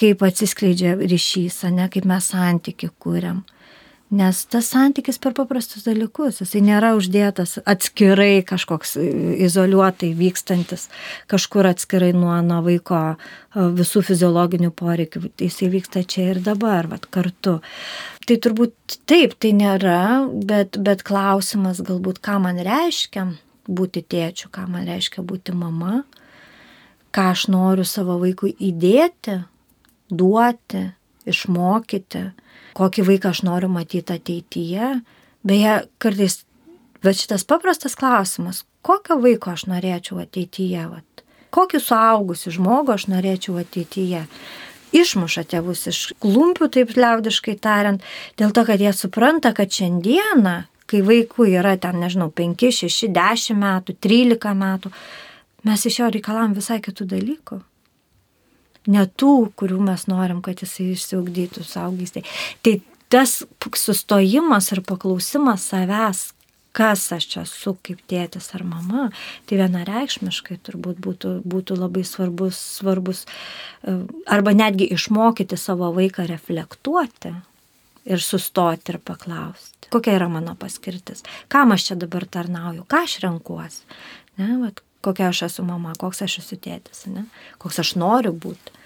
kaip 0.00 0.22
atsiskleidžia 0.24 0.94
ryšys, 0.96 1.62
ne, 1.76 1.84
kaip 1.92 2.06
mes 2.08 2.30
santyki 2.32 2.88
kūriam. 3.02 3.42
Nes 4.10 4.40
tas 4.50 4.66
santykis 4.72 5.20
per 5.22 5.36
paprastus 5.38 5.84
dalykus, 5.86 6.40
jisai 6.42 6.64
nėra 6.66 6.96
uždėtas 6.98 7.60
atskirai 7.62 8.40
kažkoks 8.42 8.96
izoliuotai 9.46 10.08
vykstantis, 10.18 10.88
kažkur 11.30 11.68
atskirai 11.70 12.08
nuo, 12.16 12.32
nuo 12.42 12.58
vaiko 12.66 12.98
visų 13.54 14.02
fiziologinių 14.08 14.72
poreikių, 14.74 15.22
jisai 15.38 15.70
vyksta 15.70 16.02
čia 16.02 16.26
ir 16.32 16.42
dabar, 16.42 16.90
vat, 16.90 17.06
kartu. 17.06 17.60
Tai 18.26 18.38
turbūt 18.42 18.98
taip, 19.06 19.38
tai 19.38 19.54
nėra, 19.54 20.26
bet, 20.42 20.80
bet 20.82 21.06
klausimas 21.06 21.78
galbūt, 21.78 22.18
ką 22.18 22.40
man 22.42 22.58
reiškia 22.66 23.28
būti 23.70 24.02
tėčiu, 24.02 24.50
ką 24.50 24.66
man 24.74 24.90
reiškia 24.90 25.22
būti 25.22 25.54
mama, 25.54 26.02
ką 27.14 27.30
aš 27.30 27.46
noriu 27.54 27.86
savo 27.86 28.18
vaikui 28.18 28.56
įdėti, 28.58 29.38
duoti, 30.10 30.88
išmokyti 31.30 32.26
kokį 32.78 33.06
vaiką 33.08 33.34
aš 33.34 33.42
noriu 33.46 33.70
matyti 33.72 34.16
ateityje. 34.16 34.92
Beje, 35.46 35.76
kartais, 36.02 36.42
bet 37.04 37.18
šitas 37.20 37.46
paprastas 37.48 37.96
klausimas, 37.96 38.64
kokio 38.84 39.16
vaiko 39.22 39.54
aš 39.54 39.66
norėčiau 39.70 40.20
ateityje, 40.24 40.82
vat, 40.90 41.24
kokį 41.54 41.80
suaugusių 41.84 42.56
žmogų 42.58 42.96
aš 42.96 43.06
norėčiau 43.12 43.60
ateityje. 43.62 44.26
Išmuša 44.96 45.46
tėvus 45.52 45.86
iš 45.86 46.00
klumpių, 46.20 46.66
taip 46.74 46.92
liaudiškai 46.98 47.54
tariant, 47.62 48.02
dėl 48.40 48.52
to, 48.52 48.66
kad 48.66 48.82
jie 48.82 48.90
supranta, 48.96 49.54
kad 49.54 49.70
šiandieną, 49.70 50.56
kai 50.90 51.02
vaikų 51.06 51.46
yra 51.54 51.76
ten, 51.78 52.02
nežinau, 52.02 52.28
5, 52.34 52.68
6, 52.74 53.08
10 53.14 53.58
metų, 53.62 53.94
13 54.02 54.56
metų, 54.58 54.90
mes 55.70 55.86
iš 55.86 56.02
jo 56.02 56.10
reikalam 56.10 56.58
visai 56.58 56.80
kitų 56.82 57.06
dalykų 57.14 57.60
ne 58.90 59.06
tų, 59.06 59.50
kurių 59.58 59.80
mes 59.90 60.06
norim, 60.10 60.42
kad 60.44 60.62
jisai 60.62 60.92
išsiugdytų 60.94 61.64
saugystai. 61.66 62.24
Tai 62.64 62.76
tas 63.10 63.40
sustojimas 63.76 64.70
ir 64.74 64.84
paklausimas 64.86 65.66
savęs, 65.72 66.28
kas 66.72 67.12
aš 67.12 67.26
čia 67.32 67.42
esu 67.42 67.74
kaip 67.82 68.02
tėtis 68.10 68.52
ar 68.54 68.64
mama, 68.66 69.08
tai 69.46 69.58
vienareikšmiškai 69.60 70.60
turbūt 70.66 71.00
būtų, 71.02 71.32
būtų 71.42 71.78
labai 71.78 72.04
svarbus, 72.06 72.58
svarbus, 72.78 73.24
e, 73.82 73.96
arba 74.30 74.54
netgi 74.54 74.86
išmokyti 74.94 75.58
savo 75.58 75.90
vaiką 75.96 76.28
reflektuoti 76.30 77.34
ir 78.10 78.22
sustoti 78.22 78.94
ir 78.94 79.00
paklausti, 79.02 79.90
kokia 79.90 80.14
yra 80.20 80.30
mano 80.30 80.54
paskirtis, 80.58 81.24
kam 81.48 81.74
aš 81.74 81.90
čia 81.90 81.98
dabar 81.98 82.26
tarnauju, 82.26 82.86
ką 82.86 83.02
aš 83.06 83.18
renkuosi. 83.26 83.82
Ne, 84.38 84.54
vat, 84.62 84.80
kokia 85.04 85.32
aš 85.34 85.48
esu 85.50 85.66
mama, 85.66 85.96
koks 85.98 86.22
aš 86.24 86.38
esu 86.44 86.56
tėtis, 86.60 87.08
ne? 87.10 87.26
koks 87.58 87.82
aš 87.82 87.96
noriu 87.98 88.32
būti. 88.32 88.78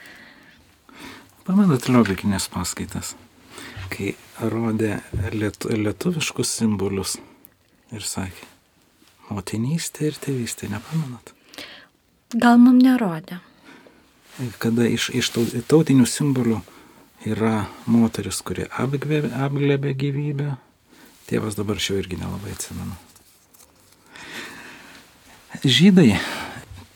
Pamenat 1.45 1.89
Liobikinės 1.91 2.47
paskaitas, 2.53 3.15
kai 3.93 4.15
rodė 4.41 4.99
lietu, 5.35 5.71
lietuviškus 5.77 6.55
simbolius 6.61 7.19
ir 7.93 8.05
sakė, 8.05 8.49
motinystė 9.29 10.09
ir 10.09 10.21
tėvystė, 10.25 10.71
nepamenat? 10.73 11.35
Gal 12.35 12.59
mums 12.59 12.83
nerodė. 12.83 13.41
Kada 14.59 14.89
iš, 14.91 15.11
iš 15.15 15.31
tautinių 15.71 16.09
simbolių 16.11 16.61
yra 17.29 17.67
moteris, 17.87 18.41
kuri 18.43 18.67
apglebė 18.73 19.95
gyvybę, 19.95 20.55
tėvas 21.29 21.61
dabar 21.61 21.79
šio 21.79 22.01
irgi 22.01 22.19
nelabai 22.25 22.57
atsimenu 22.57 22.97
žydai 25.63 26.19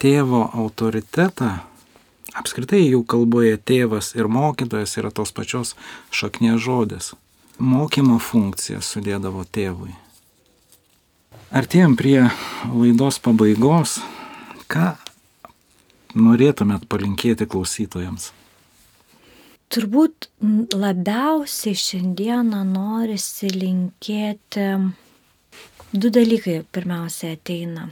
tėvo 0.02 0.42
autoritetą, 0.52 1.62
apskritai 2.38 2.84
jų 2.84 3.02
kalboje 3.08 3.58
tėvas 3.68 4.14
ir 4.16 4.30
mokytojas 4.30 4.96
yra 5.00 5.10
tos 5.14 5.32
pačios 5.34 5.74
šaknės 6.14 6.62
žodis. 6.64 7.12
Mokymo 7.58 8.20
funkciją 8.22 8.80
sudėdavo 8.84 9.42
tėvui. 9.50 9.92
Artėjom 11.50 11.96
prie 11.98 12.28
laidos 12.70 13.18
pabaigos. 13.24 13.98
Ką 14.68 14.92
norėtumėt 16.14 16.84
palinkėti 16.92 17.48
klausytojams? 17.48 18.30
Turbūt 19.72 20.28
labiausiai 20.76 21.76
šiandieną 21.76 22.62
norisi 22.68 23.50
linkėti 23.52 24.68
du 25.92 26.10
dalykai 26.12 26.62
pirmiausia 26.72 27.34
ateina 27.36 27.88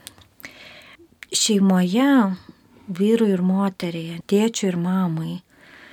šeimoje, 1.32 2.36
vyrui 2.88 3.32
ir 3.34 3.42
moteriai, 3.42 4.20
tėčiui 4.30 4.70
ir 4.70 4.78
mamai, 4.80 5.40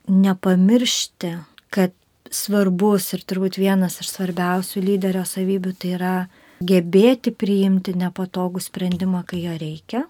nepamiršti, 0.09 1.33
kad 1.73 1.93
svarbus 2.33 3.11
ir 3.15 3.23
turbūt 3.27 3.59
vienas 3.61 3.99
iš 4.01 4.11
svarbiausių 4.13 4.83
lyderio 4.83 5.23
savybių 5.27 5.73
tai 5.79 5.93
yra 5.97 6.15
gebėti 6.63 7.33
priimti 7.35 7.93
nepatogų 7.97 8.61
sprendimą, 8.63 9.23
kai 9.27 9.43
jo 9.45 9.57
reikia, 9.59 10.05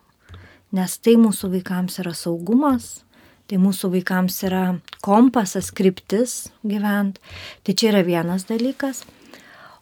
nes 0.73 0.97
tai 0.99 1.15
mūsų 1.21 1.51
vaikams 1.57 1.99
yra 2.03 2.13
saugumas, 2.17 3.03
tai 3.47 3.59
mūsų 3.61 3.91
vaikams 3.97 4.39
yra 4.47 4.63
kompasas, 5.03 5.71
kryptis 5.75 6.53
gyvent. 6.63 7.19
Tai 7.63 7.75
čia 7.75 7.91
yra 7.91 8.03
vienas 8.07 8.47
dalykas. 8.49 9.03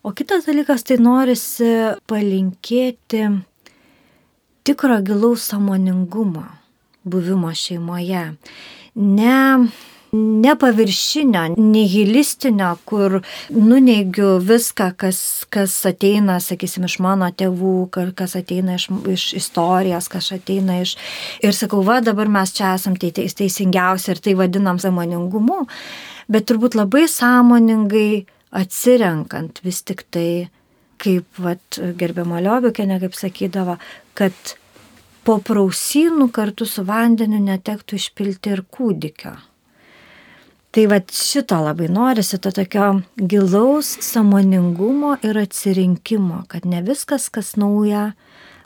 O 0.02 0.16
kitas 0.18 0.47
dalykas 0.49 0.84
tai 0.88 0.97
norisi 0.97 1.70
palinkėti 2.10 3.28
tikro 4.66 4.97
gilaus 5.06 5.45
samoningumo 5.52 6.47
buvimo 7.04 7.54
šeimoje. 7.56 8.26
Ne 8.95 9.39
nepaviršinio, 10.12 11.56
nihilistinio, 11.58 12.76
kur 12.86 13.22
nuneigiu 13.49 14.36
viską, 14.43 14.91
kas, 14.99 15.22
kas 15.49 15.76
ateina, 15.88 16.39
sakysim, 16.43 16.86
iš 16.88 16.97
mano 17.04 17.30
tėvų, 17.32 17.76
kas 18.18 18.36
ateina 18.39 18.76
iš, 18.80 18.89
iš 19.14 19.28
istorijos, 19.39 20.10
kas 20.12 20.32
ateina 20.36 20.82
iš... 20.84 20.97
Ir 21.43 21.56
sakau, 21.56 21.80
va, 21.88 22.02
dabar 22.04 22.32
mes 22.32 22.52
čia 22.58 22.74
esam 22.76 22.97
teisingiausi 22.99 24.12
ir 24.12 24.24
tai 24.24 24.36
vadinam 24.39 24.82
samoningumu, 24.84 25.64
bet 26.32 26.49
turbūt 26.52 26.76
labai 26.76 27.08
sąmoningai 27.12 28.26
atsirenkant 28.52 29.64
vis 29.64 29.80
tik 29.88 30.04
tai 30.12 30.49
kaip 31.02 31.39
vat, 31.41 31.80
gerbiamo 31.97 32.38
Liobikė, 32.43 32.86
kaip 33.02 33.16
sakydavo, 33.18 33.80
kad 34.14 34.36
po 35.26 35.38
prausynų 35.45 36.30
kartu 36.34 36.65
su 36.65 36.84
vandeniu 36.88 37.41
netektų 37.43 37.97
išpilti 37.99 38.53
ir 38.55 38.63
kūdikio. 38.74 39.36
Tai 40.72 40.86
va 40.88 41.01
šito 41.03 41.57
labai 41.59 41.89
norisi, 41.91 42.39
to 42.39 42.51
tokio 42.55 43.01
gilaus 43.19 43.89
samoningumo 44.07 45.17
ir 45.28 45.41
atsirinkimo, 45.41 46.45
kad 46.47 46.65
ne 46.65 46.80
viskas, 46.86 47.28
kas 47.30 47.57
nauja, 47.59 48.13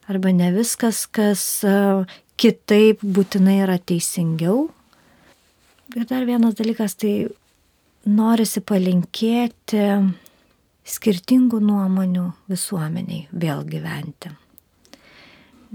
arba 0.06 0.30
ne 0.30 0.52
viskas, 0.54 1.08
kas 1.10 1.42
e, 1.66 1.74
kitaip 2.38 3.02
būtinai 3.02 3.58
yra 3.64 3.80
teisingiau. 3.82 4.68
Ir 5.98 6.06
dar 6.06 6.30
vienas 6.30 6.54
dalykas, 6.62 6.94
tai 7.02 7.26
norisi 8.06 8.62
palinkėti 8.62 9.84
skirtingų 10.86 11.66
nuomonių 11.66 12.30
visuomeniai 12.54 13.26
vėl 13.34 13.66
gyventi 13.66 14.45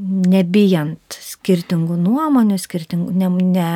nebijant 0.00 1.16
skirtingų 1.20 1.96
nuomonių, 2.00 2.58
skirtingų, 2.60 3.14
ne, 3.20 3.30
ne 3.52 3.70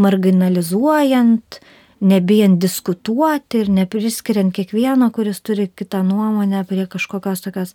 marginalizuojant, 0.00 1.60
nebijant 2.00 2.60
diskutuoti 2.62 3.64
ir 3.64 3.72
nepriskiriant 3.74 4.54
kiekvieno, 4.54 5.10
kuris 5.14 5.40
turi 5.42 5.68
kitą 5.68 6.04
nuomonę 6.06 6.62
prie 6.68 6.86
kažkokios 6.90 7.42
tokios, 7.42 7.74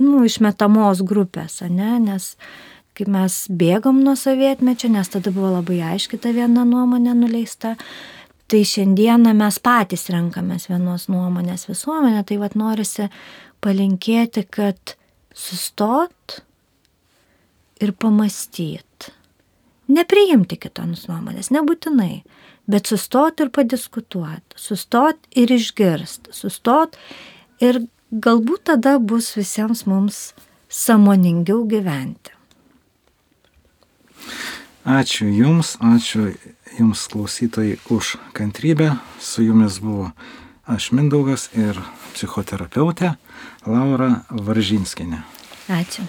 nu, 0.00 0.24
išmetamos 0.26 1.04
grupės, 1.06 1.60
ne? 1.70 1.98
nes 2.02 2.34
kaip 2.98 3.10
mes 3.10 3.36
bėgom 3.48 4.02
nuo 4.04 4.16
sovietmečio, 4.18 4.90
nes 4.92 5.08
tada 5.08 5.32
buvo 5.32 5.54
labai 5.54 5.78
aiški 5.94 6.18
ta 6.20 6.34
viena 6.36 6.66
nuomonė 6.68 7.14
nuleista, 7.16 7.76
tai 8.50 8.64
šiandieną 8.66 9.32
mes 9.38 9.60
patys 9.62 10.08
renkamės 10.10 10.66
vienos 10.68 11.06
nuomonės 11.08 11.68
visuomenę, 11.70 12.24
tai 12.26 12.40
vad 12.42 12.58
norisi 12.58 13.06
palinkėti, 13.62 14.44
kad 14.50 14.96
sustot, 15.36 16.40
ir 17.80 17.92
pamastyt. 17.92 19.10
Nepriimti 19.90 20.58
kitos 20.60 21.08
nuomonės, 21.10 21.50
nebūtinai, 21.50 22.22
bet 22.70 22.90
sustot 22.90 23.40
ir 23.42 23.50
padiskutuoti, 23.54 24.58
sustot 24.60 25.18
ir 25.34 25.50
išgirst, 25.50 26.30
sustot 26.34 26.94
ir 27.62 27.82
galbūt 28.10 28.68
tada 28.70 28.98
bus 28.98 29.32
visiems 29.38 29.86
mums 29.90 30.20
samoningiau 30.70 31.64
gyventi. 31.70 32.36
Ačiū 34.86 35.26
Jums, 35.28 35.74
ačiū 35.82 36.30
Jums 36.78 37.02
klausytojai 37.12 37.76
už 37.90 38.16
kantrybę. 38.32 38.94
Su 39.18 39.42
Jumis 39.42 39.80
buvo 39.82 40.12
aš 40.64 40.92
Mindaugas 40.96 41.50
ir 41.58 41.76
psichoterapeutė 42.14 43.16
Laura 43.66 44.24
Varžinskine. 44.30 45.22
Ačiū. 45.68 46.06